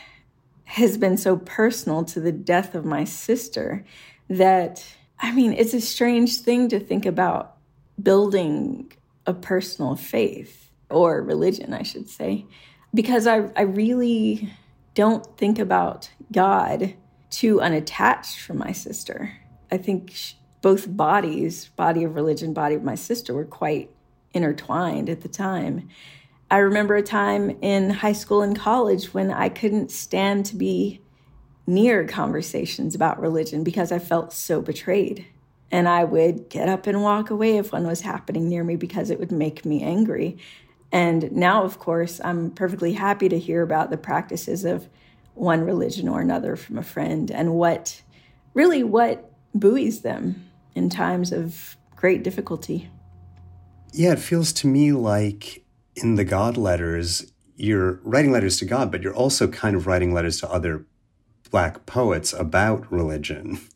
has 0.66 0.98
been 0.98 1.18
so 1.18 1.38
personal 1.38 2.04
to 2.04 2.20
the 2.20 2.32
death 2.32 2.76
of 2.76 2.84
my 2.84 3.06
sister 3.06 3.86
that, 4.30 4.84
I 5.20 5.32
mean, 5.32 5.54
it's 5.54 5.74
a 5.74 5.82
strange 5.82 6.40
thing 6.40 6.68
to 6.70 6.80
think 6.80 7.06
about 7.06 7.56
building 8.02 8.92
a 9.26 9.34
personal 9.34 9.96
faith 9.96 10.72
or 10.90 11.22
religion, 11.22 11.74
I 11.74 11.84
should 11.84 12.10
say, 12.10 12.46
because 12.94 13.28
I, 13.28 13.50
I 13.56 13.62
really 13.62 14.52
don't 14.94 15.26
think 15.38 15.58
about 15.58 16.10
God 16.34 16.96
too 17.30 17.62
unattached 17.62 18.40
from 18.40 18.58
my 18.58 18.72
sister. 18.72 19.34
I 19.72 19.78
think 19.78 20.14
both 20.62 20.96
bodies, 20.96 21.70
body 21.76 22.04
of 22.04 22.16
religion, 22.16 22.54
body 22.54 22.76
of 22.76 22.84
my 22.84 22.96
sister, 22.96 23.34
were 23.34 23.46
quite 23.46 23.90
intertwined 24.34 25.10
at 25.10 25.22
the 25.22 25.28
time. 25.28 25.90
I 26.50 26.58
remember 26.58 26.96
a 26.96 27.04
time 27.04 27.58
in 27.62 27.90
high 27.90 28.14
school 28.14 28.42
and 28.42 28.58
college 28.58 29.14
when 29.14 29.32
I 29.32 29.50
couldn't 29.50 29.92
stand 29.92 30.46
to 30.48 30.56
be 30.56 31.02
near 31.66 32.08
conversations 32.08 32.96
about 32.96 33.20
religion 33.20 33.64
because 33.64 33.92
I 33.92 34.00
felt 34.00 34.32
so 34.32 34.62
betrayed. 34.62 35.26
And 35.70 35.90
I 35.90 36.06
would 36.06 36.48
get 36.48 36.70
up 36.70 36.88
and 36.88 37.04
walk 37.04 37.30
away 37.30 37.58
if 37.58 37.74
one 37.74 37.86
was 37.86 38.02
happening 38.02 38.48
near 38.48 38.64
me 38.64 38.78
because 38.78 39.10
it 39.10 39.20
would 39.20 39.34
make 39.34 39.66
me 39.66 39.84
angry. 39.84 40.38
And 40.94 41.30
now, 41.34 41.64
of 41.64 41.78
course, 41.78 42.22
I'm 42.24 42.52
perfectly 42.52 42.94
happy 42.94 43.28
to 43.28 43.38
hear 43.38 43.62
about 43.62 43.90
the 43.90 43.98
practices 43.98 44.64
of 44.64 44.88
one 45.38 45.62
religion 45.62 46.08
or 46.08 46.20
another 46.20 46.56
from 46.56 46.78
a 46.78 46.84
friend 46.84 47.32
and 47.32 47.54
what 47.54 48.02
really 48.54 48.84
what 48.84 49.32
buoys 49.54 50.02
them 50.02 50.50
in 50.76 50.90
times 50.90 51.32
of 51.32 51.78
great 51.96 52.24
difficulty. 52.24 52.90
Yeah, 53.94 54.14
it 54.14 54.20
feels 54.20 54.54
to 54.54 54.68
me 54.68 54.92
like 54.92 55.64
in 55.96 56.16
the 56.16 56.26
God 56.26 56.58
letters, 56.58 57.32
you're 57.56 58.00
writing 58.04 58.32
letters 58.32 58.58
to 58.60 58.66
God, 58.66 58.92
but 58.92 59.02
you're 59.02 59.16
also 59.16 59.48
kind 59.48 59.76
of 59.76 59.88
writing 59.88 60.14
letters 60.14 60.40
to 60.42 60.52
other 60.52 60.86
Black 61.50 61.86
poets 61.86 62.34
about 62.34 62.92
religion. 62.92 63.60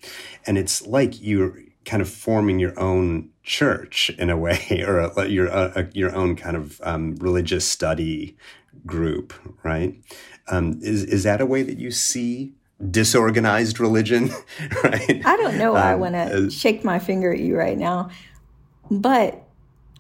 And 0.48 0.58
it's 0.58 0.88
like 0.88 1.22
you're 1.22 1.60
kind 1.86 2.02
of 2.02 2.10
forming 2.10 2.60
your 2.60 2.78
own 2.80 3.30
church 3.44 4.10
in 4.18 4.30
a 4.30 4.38
way, 4.38 4.84
or 4.88 5.00
a, 5.00 5.28
your, 5.28 5.48
a, 5.48 5.90
your 5.94 6.16
own 6.16 6.36
kind 6.36 6.56
of 6.56 6.80
um, 6.84 7.16
religious 7.16 7.68
study 7.68 8.38
group, 8.86 9.34
right? 9.64 10.00
Um, 10.48 10.80
is, 10.82 11.04
is 11.04 11.24
that 11.24 11.42
a 11.42 11.46
way 11.46 11.64
that 11.64 11.78
you 11.78 11.92
see 11.92 12.54
disorganized 12.90 13.80
religion, 13.80 14.32
right? 14.84 15.22
I 15.26 15.38
don't 15.38 15.58
know. 15.58 15.76
I 15.76 15.94
Um, 15.94 16.00
want 16.00 16.16
to 16.16 16.48
uh, 16.48 16.50
shake 16.50 16.84
my 16.84 17.00
finger 17.00 17.32
at 17.34 17.40
you 17.40 17.56
right 17.56 17.78
now, 17.78 18.10
but 18.90 19.44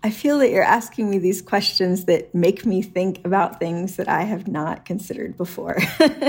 I 0.04 0.10
feel 0.10 0.40
that 0.40 0.50
you're 0.50 0.64
asking 0.64 1.12
me 1.12 1.20
these 1.20 1.44
questions 1.44 2.06
that 2.06 2.34
make 2.34 2.66
me 2.66 2.82
think 2.82 3.24
about 3.24 3.60
things 3.60 3.98
that 3.98 4.10
I 4.10 4.24
have 4.24 4.48
not 4.48 4.84
considered 4.84 5.38
before. 5.38 5.78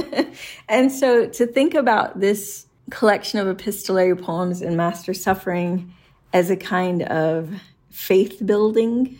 and 0.68 0.92
so 0.92 1.26
to 1.26 1.46
think 1.46 1.72
about 1.72 2.20
this 2.20 2.66
collection 2.92 3.38
of 3.38 3.48
epistolary 3.48 4.14
poems 4.14 4.60
in 4.60 4.76
Master 4.76 5.14
Suffering 5.14 5.94
as 6.34 6.50
a 6.50 6.56
kind 6.56 7.02
of 7.02 7.50
faith 7.88 8.44
building 8.44 9.18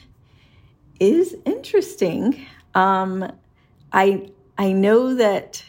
is 1.01 1.35
interesting. 1.47 2.47
Um, 2.75 3.33
I 3.91 4.29
I 4.59 4.73
know 4.73 5.15
that 5.15 5.65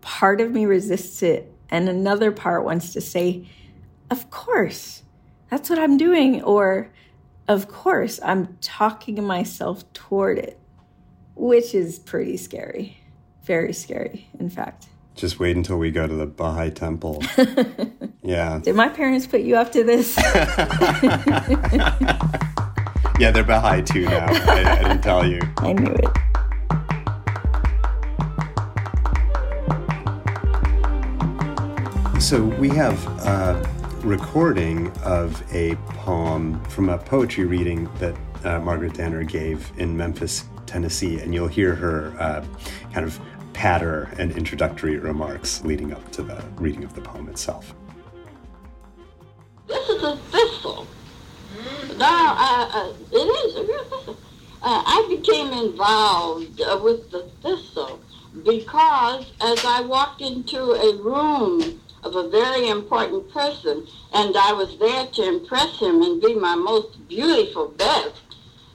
part 0.00 0.40
of 0.40 0.50
me 0.50 0.66
resists 0.66 1.22
it, 1.22 1.52
and 1.70 1.88
another 1.88 2.32
part 2.32 2.64
wants 2.64 2.92
to 2.94 3.00
say, 3.00 3.48
"Of 4.10 4.28
course, 4.30 5.04
that's 5.48 5.70
what 5.70 5.78
I'm 5.78 5.96
doing," 5.96 6.42
or 6.42 6.90
"Of 7.46 7.68
course, 7.68 8.18
I'm 8.24 8.58
talking 8.60 9.22
myself 9.24 9.90
toward 9.92 10.38
it," 10.38 10.58
which 11.36 11.72
is 11.72 12.00
pretty 12.00 12.36
scary, 12.36 12.98
very 13.44 13.72
scary, 13.72 14.28
in 14.40 14.50
fact. 14.50 14.88
Just 15.16 15.40
wait 15.40 15.56
until 15.56 15.78
we 15.78 15.90
go 15.90 16.06
to 16.06 16.14
the 16.14 16.26
Baha'i 16.26 16.70
temple. 16.70 17.24
yeah. 18.22 18.60
Did 18.62 18.76
my 18.76 18.88
parents 18.88 19.26
put 19.26 19.40
you 19.40 19.56
up 19.56 19.72
to 19.72 19.82
this? 19.82 20.16
Yeah, 23.18 23.30
they're 23.30 23.44
Baha'i 23.44 23.80
too 23.80 24.04
now. 24.04 24.26
I, 24.26 24.78
I 24.78 24.82
didn't 24.82 25.00
tell 25.00 25.26
you. 25.26 25.40
I 25.56 25.72
knew 25.72 25.90
it. 25.90 26.06
So 32.20 32.44
we 32.44 32.68
have 32.70 33.06
a 33.24 33.56
recording 34.02 34.90
of 34.98 35.42
a 35.54 35.76
poem 35.76 36.62
from 36.64 36.90
a 36.90 36.98
poetry 36.98 37.46
reading 37.46 37.88
that 38.00 38.14
uh, 38.44 38.60
Margaret 38.60 38.92
Danner 38.92 39.24
gave 39.24 39.72
in 39.78 39.96
Memphis, 39.96 40.44
Tennessee, 40.66 41.18
and 41.18 41.32
you'll 41.32 41.48
hear 41.48 41.74
her 41.74 42.14
uh, 42.18 42.44
kind 42.92 43.06
of 43.06 43.18
patter 43.56 44.10
and 44.18 44.32
introductory 44.32 44.98
remarks 44.98 45.64
leading 45.64 45.90
up 45.90 46.12
to 46.12 46.22
the 46.22 46.44
reading 46.56 46.84
of 46.84 46.92
the 46.94 47.00
poem 47.00 47.26
itself. 47.26 47.74
This 49.66 49.88
is 49.88 50.02
a 50.02 50.16
thistle. 50.30 50.86
Now, 51.96 52.36
uh, 52.36 52.68
uh, 52.74 52.92
it 53.10 53.16
is 53.16 53.56
a 53.56 53.64
real 53.64 53.84
thistle. 53.84 54.18
Uh, 54.60 54.82
I 54.84 55.06
became 55.08 55.52
involved 55.54 56.60
uh, 56.60 56.78
with 56.84 57.10
the 57.10 57.30
thistle 57.42 57.98
because 58.44 59.32
as 59.40 59.64
I 59.64 59.80
walked 59.80 60.20
into 60.20 60.60
a 60.72 61.02
room 61.02 61.80
of 62.04 62.14
a 62.14 62.28
very 62.28 62.68
important 62.68 63.32
person, 63.32 63.86
and 64.12 64.36
I 64.36 64.52
was 64.52 64.78
there 64.78 65.06
to 65.06 65.22
impress 65.28 65.80
him 65.80 66.02
and 66.02 66.20
be 66.20 66.34
my 66.34 66.56
most 66.56 67.08
beautiful 67.08 67.68
best. 67.68 68.20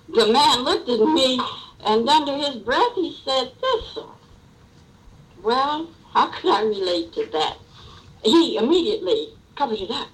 The 0.09 0.33
man 0.33 0.63
looked 0.63 0.89
at 0.89 0.99
me, 0.99 1.39
and 1.85 2.09
under 2.09 2.35
his 2.35 2.55
breath 2.55 2.95
he 2.95 3.15
said, 3.23 3.51
Thistle. 3.61 4.15
Well, 5.43 5.89
how 6.13 6.27
could 6.27 6.51
I 6.51 6.63
relate 6.63 7.13
to 7.13 7.25
that? 7.31 7.57
He 8.23 8.57
immediately 8.57 9.29
covered 9.55 9.79
it 9.79 9.91
up. 9.91 10.09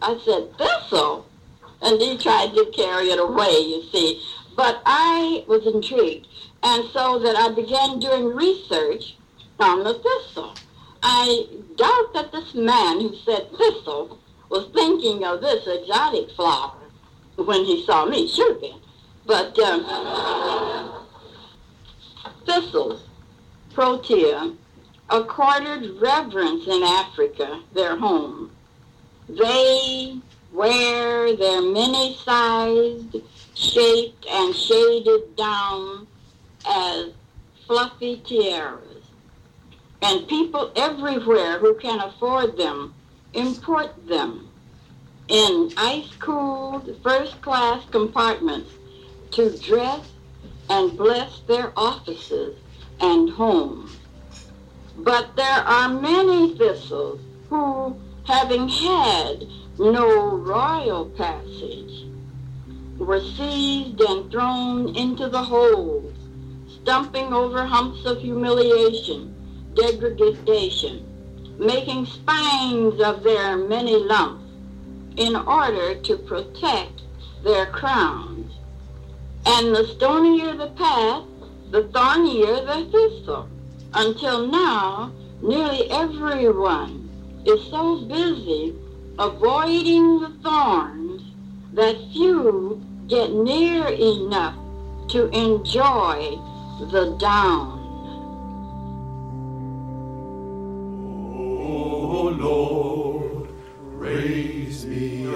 I 0.00 0.18
said, 0.24 0.56
Thistle? 0.56 1.26
And 1.82 2.00
he 2.00 2.16
tried 2.16 2.54
to 2.54 2.70
carry 2.74 3.10
it 3.10 3.18
away, 3.18 3.58
you 3.58 3.82
see. 3.90 4.22
But 4.56 4.80
I 4.86 5.44
was 5.48 5.66
intrigued, 5.66 6.28
and 6.62 6.84
so 6.92 7.18
that 7.18 7.36
I 7.36 7.50
began 7.50 7.98
doing 7.98 8.26
research 8.26 9.16
on 9.58 9.82
the 9.82 9.94
thistle. 9.94 10.54
I 11.02 11.46
doubt 11.76 12.14
that 12.14 12.32
this 12.32 12.54
man 12.54 13.00
who 13.00 13.14
said 13.16 13.50
thistle 13.58 14.18
was 14.48 14.68
thinking 14.72 15.24
of 15.24 15.40
this 15.40 15.66
exotic 15.66 16.30
flower 16.30 16.78
when 17.36 17.64
he 17.64 17.84
saw 17.84 18.06
me. 18.06 18.28
Should 18.28 18.52
have 18.52 18.60
been. 18.60 18.80
But 19.26 19.58
um, 19.58 21.06
thistles, 22.46 23.02
protea, 23.74 24.54
accorded 25.10 26.00
reverence 26.00 26.66
in 26.66 26.82
Africa, 26.82 27.62
their 27.74 27.96
home. 27.96 28.50
They 29.28 30.18
wear 30.52 31.36
their 31.36 31.60
many-sized, 31.60 33.16
shaped, 33.54 34.26
and 34.26 34.54
shaded 34.54 35.36
down 35.36 36.06
as 36.66 37.10
fluffy 37.66 38.22
tiaras. 38.24 39.04
And 40.02 40.28
people 40.28 40.72
everywhere 40.76 41.58
who 41.58 41.74
can 41.74 42.00
afford 42.00 42.56
them 42.56 42.94
import 43.34 43.90
them 44.06 44.48
in 45.28 45.70
ice-cooled 45.76 46.96
first-class 47.02 47.84
compartments 47.90 48.70
to 49.32 49.56
dress 49.58 50.06
and 50.70 50.96
bless 50.96 51.40
their 51.40 51.72
offices 51.76 52.56
and 53.04 53.28
home. 53.30 53.90
But 54.96 55.36
there 55.36 55.60
are 55.76 55.88
many 55.88 56.56
thistles 56.56 57.20
who, 57.50 57.96
having 58.24 58.68
had 58.68 59.44
no 59.78 60.36
royal 60.36 61.10
passage, 61.10 62.06
were 62.96 63.20
seized 63.20 64.00
and 64.00 64.30
thrown 64.30 64.96
into 64.96 65.28
the 65.28 65.42
holes, 65.42 66.14
stumping 66.80 67.32
over 67.32 67.64
humps 67.64 68.06
of 68.06 68.20
humiliation, 68.20 69.34
degradation, 69.74 71.04
making 71.58 72.06
spines 72.06 73.00
of 73.00 73.22
their 73.22 73.58
many 73.58 73.96
lumps 73.96 74.44
in 75.16 75.36
order 75.36 75.94
to 75.96 76.16
protect 76.16 77.02
their 77.42 77.66
crowns. 77.66 78.52
And 79.46 79.74
the 79.74 79.84
stonier 79.94 80.56
the 80.56 80.68
path, 80.68 81.24
the 81.74 81.82
thornier 81.88 82.64
the 82.66 82.84
thistle. 82.92 83.48
Until 83.94 84.46
now, 84.46 85.12
nearly 85.42 85.90
everyone 85.90 87.10
is 87.44 87.60
so 87.68 88.00
busy 88.02 88.76
avoiding 89.18 90.20
the 90.20 90.30
thorns 90.40 91.22
that 91.72 91.96
few 92.12 92.80
get 93.08 93.32
near 93.32 93.88
enough 93.88 94.54
to 95.08 95.26
enjoy 95.30 96.38
the 96.92 97.16
down. 97.18 97.80
Oh 101.34 102.36
Lord, 102.38 103.48
raise 103.96 104.86
me 104.86 105.26
up. 105.26 105.34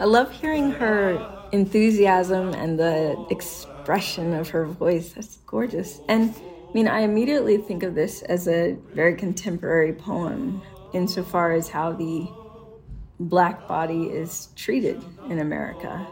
I 0.00 0.04
love 0.04 0.32
hearing 0.32 0.70
her 0.70 1.37
enthusiasm 1.52 2.50
and 2.54 2.78
the 2.78 3.26
expression 3.30 4.34
of 4.34 4.48
her 4.50 4.66
voice. 4.66 5.12
That's 5.12 5.38
gorgeous. 5.46 6.00
And 6.08 6.34
I 6.36 6.72
mean, 6.74 6.88
I 6.88 7.00
immediately 7.00 7.56
think 7.56 7.82
of 7.82 7.94
this 7.94 8.22
as 8.22 8.46
a 8.48 8.76
very 8.92 9.14
contemporary 9.14 9.92
poem 9.94 10.62
insofar 10.92 11.52
as 11.52 11.68
how 11.68 11.92
the 11.92 12.28
black 13.20 13.66
body 13.66 14.04
is 14.04 14.48
treated 14.54 15.02
in 15.28 15.38
America. 15.38 16.06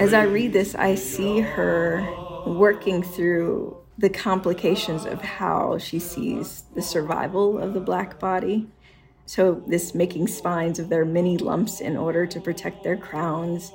As 0.00 0.12
I 0.12 0.24
read 0.24 0.52
this, 0.52 0.74
I 0.74 0.96
see 0.96 1.40
her 1.40 2.06
working 2.46 3.02
through 3.02 3.76
the 3.96 4.10
complications 4.10 5.04
of 5.04 5.22
how 5.22 5.78
she 5.78 5.98
sees 5.98 6.64
the 6.74 6.82
survival 6.82 7.58
of 7.58 7.74
the 7.74 7.80
black 7.80 8.18
body. 8.18 8.68
So, 9.26 9.62
this 9.66 9.94
making 9.94 10.28
spines 10.28 10.78
of 10.78 10.90
their 10.90 11.04
many 11.04 11.38
lumps 11.38 11.80
in 11.80 11.96
order 11.96 12.26
to 12.26 12.40
protect 12.40 12.84
their 12.84 12.96
crowns. 12.96 13.72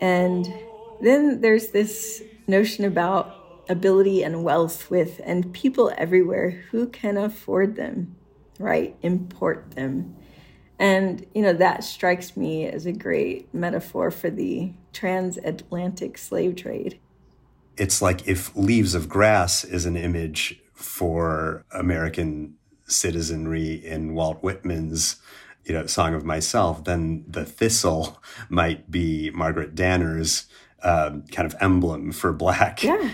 And 0.00 0.52
then 1.00 1.40
there's 1.40 1.70
this 1.70 2.22
notion 2.46 2.84
about 2.84 3.64
ability 3.68 4.22
and 4.22 4.44
wealth 4.44 4.90
with, 4.90 5.20
and 5.24 5.52
people 5.52 5.92
everywhere 5.96 6.50
who 6.70 6.88
can 6.88 7.16
afford 7.16 7.76
them, 7.76 8.14
right? 8.58 8.96
Import 9.02 9.72
them. 9.72 10.16
And, 10.78 11.26
you 11.34 11.42
know, 11.42 11.52
that 11.52 11.84
strikes 11.84 12.36
me 12.36 12.66
as 12.66 12.86
a 12.86 12.92
great 12.92 13.52
metaphor 13.54 14.10
for 14.10 14.30
the 14.30 14.72
transatlantic 14.92 16.18
slave 16.18 16.56
trade. 16.56 16.98
It's 17.76 18.02
like 18.02 18.26
if 18.26 18.54
Leaves 18.56 18.94
of 18.94 19.08
Grass 19.08 19.64
is 19.64 19.86
an 19.86 19.96
image 19.96 20.60
for 20.74 21.64
American 21.70 22.54
citizenry 22.86 23.74
in 23.74 24.14
Walt 24.14 24.42
Whitman's 24.42 25.16
you 25.64 25.74
know, 25.74 25.86
Song 25.86 26.14
of 26.14 26.24
Myself, 26.24 26.84
then 26.84 27.24
the 27.28 27.44
thistle 27.44 28.20
might 28.48 28.90
be 28.90 29.30
Margaret 29.30 29.74
Danner's 29.74 30.46
um, 30.82 31.22
kind 31.30 31.46
of 31.46 31.54
emblem 31.60 32.12
for 32.12 32.32
black. 32.32 32.82
Yeah, 32.82 33.10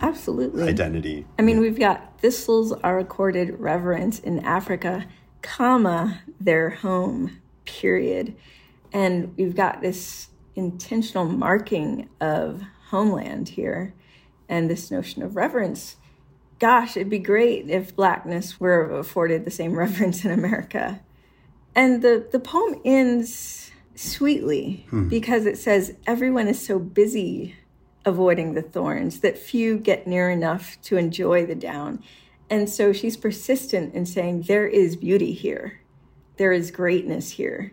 absolutely. 0.00 0.64
Identity. 0.68 1.26
I 1.38 1.42
mean, 1.42 1.60
we've 1.60 1.78
got 1.78 2.18
thistles 2.20 2.72
are 2.72 2.98
accorded 2.98 3.60
reverence 3.60 4.18
in 4.18 4.40
Africa, 4.40 5.06
comma, 5.42 6.22
their 6.40 6.70
home, 6.70 7.40
period. 7.64 8.34
And 8.92 9.36
we've 9.36 9.54
got 9.54 9.80
this 9.80 10.28
intentional 10.54 11.26
marking 11.26 12.08
of 12.20 12.62
homeland 12.88 13.50
here 13.50 13.94
and 14.48 14.68
this 14.68 14.90
notion 14.90 15.22
of 15.22 15.36
reverence. 15.36 15.96
Gosh, 16.62 16.96
it'd 16.96 17.10
be 17.10 17.18
great 17.18 17.68
if 17.70 17.96
blackness 17.96 18.60
were 18.60 18.96
afforded 18.96 19.44
the 19.44 19.50
same 19.50 19.72
reverence 19.76 20.24
in 20.24 20.30
America. 20.30 21.00
And 21.74 22.02
the, 22.02 22.24
the 22.30 22.38
poem 22.38 22.80
ends 22.84 23.72
sweetly 23.96 24.86
hmm. 24.88 25.08
because 25.08 25.44
it 25.44 25.58
says, 25.58 25.96
Everyone 26.06 26.46
is 26.46 26.64
so 26.64 26.78
busy 26.78 27.56
avoiding 28.04 28.54
the 28.54 28.62
thorns 28.62 29.22
that 29.22 29.38
few 29.38 29.76
get 29.76 30.06
near 30.06 30.30
enough 30.30 30.80
to 30.82 30.96
enjoy 30.96 31.44
the 31.46 31.56
down. 31.56 32.00
And 32.48 32.70
so 32.70 32.92
she's 32.92 33.16
persistent 33.16 33.92
in 33.92 34.06
saying, 34.06 34.42
There 34.42 34.68
is 34.68 34.94
beauty 34.94 35.32
here, 35.32 35.80
there 36.36 36.52
is 36.52 36.70
greatness 36.70 37.32
here, 37.32 37.72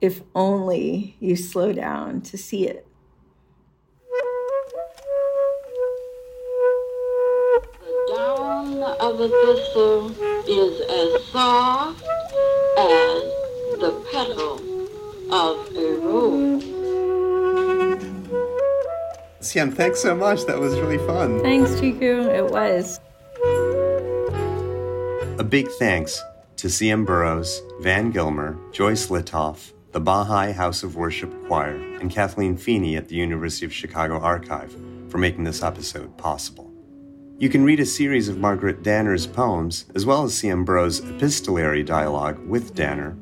if 0.00 0.22
only 0.36 1.16
you 1.18 1.34
slow 1.34 1.72
down 1.72 2.20
to 2.20 2.38
see 2.38 2.68
it. 2.68 2.86
Of 9.04 9.18
the 9.18 9.28
thistle 9.28 10.10
is 10.48 10.80
as 10.80 11.26
soft 11.26 12.02
as 12.78 13.22
the 13.78 14.02
petal 14.10 14.54
of 15.30 15.76
a 15.76 15.98
rose. 16.00 16.64
CM, 19.40 19.74
thanks 19.74 20.00
so 20.00 20.16
much. 20.16 20.46
That 20.46 20.58
was 20.58 20.80
really 20.80 20.96
fun. 20.96 21.42
Thanks, 21.42 21.72
Chiku. 21.72 22.34
It 22.34 22.50
was. 22.50 22.98
A 25.38 25.44
big 25.44 25.68
thanks 25.78 26.22
to 26.56 26.68
CM 26.68 27.04
Burroughs, 27.04 27.60
Van 27.80 28.10
Gilmer, 28.10 28.58
Joyce 28.72 29.08
Litoff, 29.08 29.74
the 29.92 30.00
Baha'i 30.00 30.52
House 30.52 30.82
of 30.82 30.96
Worship 30.96 31.30
Choir, 31.46 31.76
and 32.00 32.10
Kathleen 32.10 32.56
Feeney 32.56 32.96
at 32.96 33.08
the 33.08 33.16
University 33.16 33.66
of 33.66 33.72
Chicago 33.74 34.18
Archive 34.18 34.74
for 35.10 35.18
making 35.18 35.44
this 35.44 35.62
episode 35.62 36.16
possible. 36.16 36.73
You 37.36 37.48
can 37.48 37.64
read 37.64 37.80
a 37.80 37.86
series 37.86 38.28
of 38.28 38.38
Margaret 38.38 38.84
Danner's 38.84 39.26
poems, 39.26 39.86
as 39.96 40.06
well 40.06 40.22
as 40.22 40.34
C.M. 40.34 40.64
Burroughs' 40.64 41.00
epistolary 41.00 41.82
dialogue 41.82 42.38
with 42.46 42.76
Danner, 42.76 43.16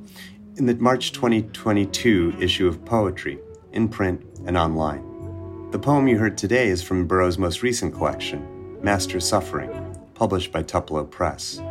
in 0.56 0.66
the 0.66 0.74
March 0.74 1.12
2022 1.12 2.34
issue 2.38 2.68
of 2.68 2.84
Poetry, 2.84 3.38
in 3.72 3.88
print 3.88 4.22
and 4.44 4.58
online. 4.58 5.70
The 5.70 5.78
poem 5.78 6.08
you 6.08 6.18
heard 6.18 6.36
today 6.36 6.68
is 6.68 6.82
from 6.82 7.06
Burroughs' 7.06 7.38
most 7.38 7.62
recent 7.62 7.94
collection, 7.94 8.76
Master 8.82 9.18
Suffering, 9.18 9.96
published 10.12 10.52
by 10.52 10.62
Tupelo 10.62 11.04
Press. 11.04 11.62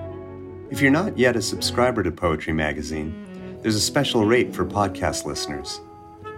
If 0.72 0.82
you're 0.82 0.90
not 0.90 1.20
yet 1.20 1.36
a 1.36 1.44
subscriber 1.44 2.02
to 2.02 2.12
Poetry 2.12 2.54
Magazine, 2.54 3.60
there's 3.62 3.76
a 3.76 3.80
special 3.80 4.26
rate 4.26 4.52
for 4.56 4.66
podcast 4.66 5.26
listeners. 5.26 5.80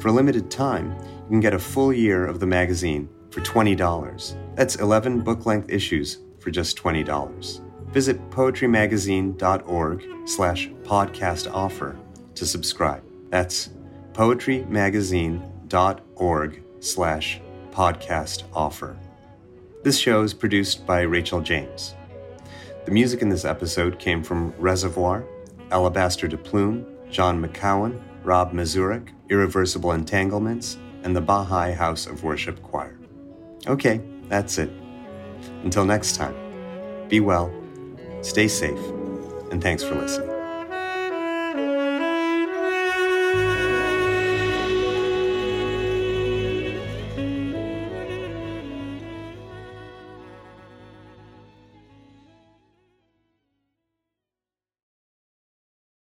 For 0.02 0.10
a 0.10 0.12
limited 0.12 0.52
time, 0.52 0.98
you 1.00 1.30
can 1.30 1.40
get 1.40 1.54
a 1.54 1.60
full 1.60 1.94
year 1.94 2.26
of 2.26 2.42
the 2.42 2.46
magazine 2.46 3.08
for 3.34 3.42
$20. 3.42 4.56
That's 4.56 4.76
11 4.76 5.22
book 5.22 5.48
length 5.48 5.72
issues 5.72 6.20
for 6.40 6.52
just 6.52 6.78
$20. 6.78 7.62
Visit 7.92 8.30
poetrymagazine.org 8.30 10.06
slash 10.26 10.70
podcast 10.84 11.52
offer 11.54 11.98
to 12.36 12.46
subscribe. 12.46 13.04
That's 13.30 13.72
poetrymagazine.org 14.14 16.64
slash 16.80 17.42
podcast 17.72 18.44
offer. 18.54 18.96
This 19.84 19.98
show 19.98 20.22
is 20.22 20.36
produced 20.36 20.86
by 20.86 21.02
Rachel 21.02 21.42
James. 21.42 21.96
The 22.86 22.92
music 22.92 23.24
in 23.24 23.30
this 23.30 23.46
episode 23.46 23.98
came 23.98 24.22
from 24.22 24.54
Reservoir, 24.60 25.26
Alabaster 25.72 26.28
de 26.28 26.38
Plume, 26.38 26.86
John 27.10 27.44
McCowan, 27.44 28.00
Rob 28.24 28.54
Mazurek, 28.54 29.10
Irreversible 29.30 29.94
Entanglements, 29.94 30.78
and 31.04 31.16
the 31.16 31.22
Baha'i 31.22 31.72
House 31.72 32.06
of 32.06 32.24
Worship 32.24 32.62
Choir. 32.62 33.00
Okay, 33.68 34.02
that's 34.28 34.58
it. 34.58 34.70
Until 35.64 35.86
next 35.86 36.16
time, 36.16 36.36
be 37.08 37.20
well, 37.20 37.54
stay 38.22 38.48
safe, 38.48 38.80
and 39.52 39.62
thanks 39.62 39.84
for 39.84 39.96
listening. 39.96 40.33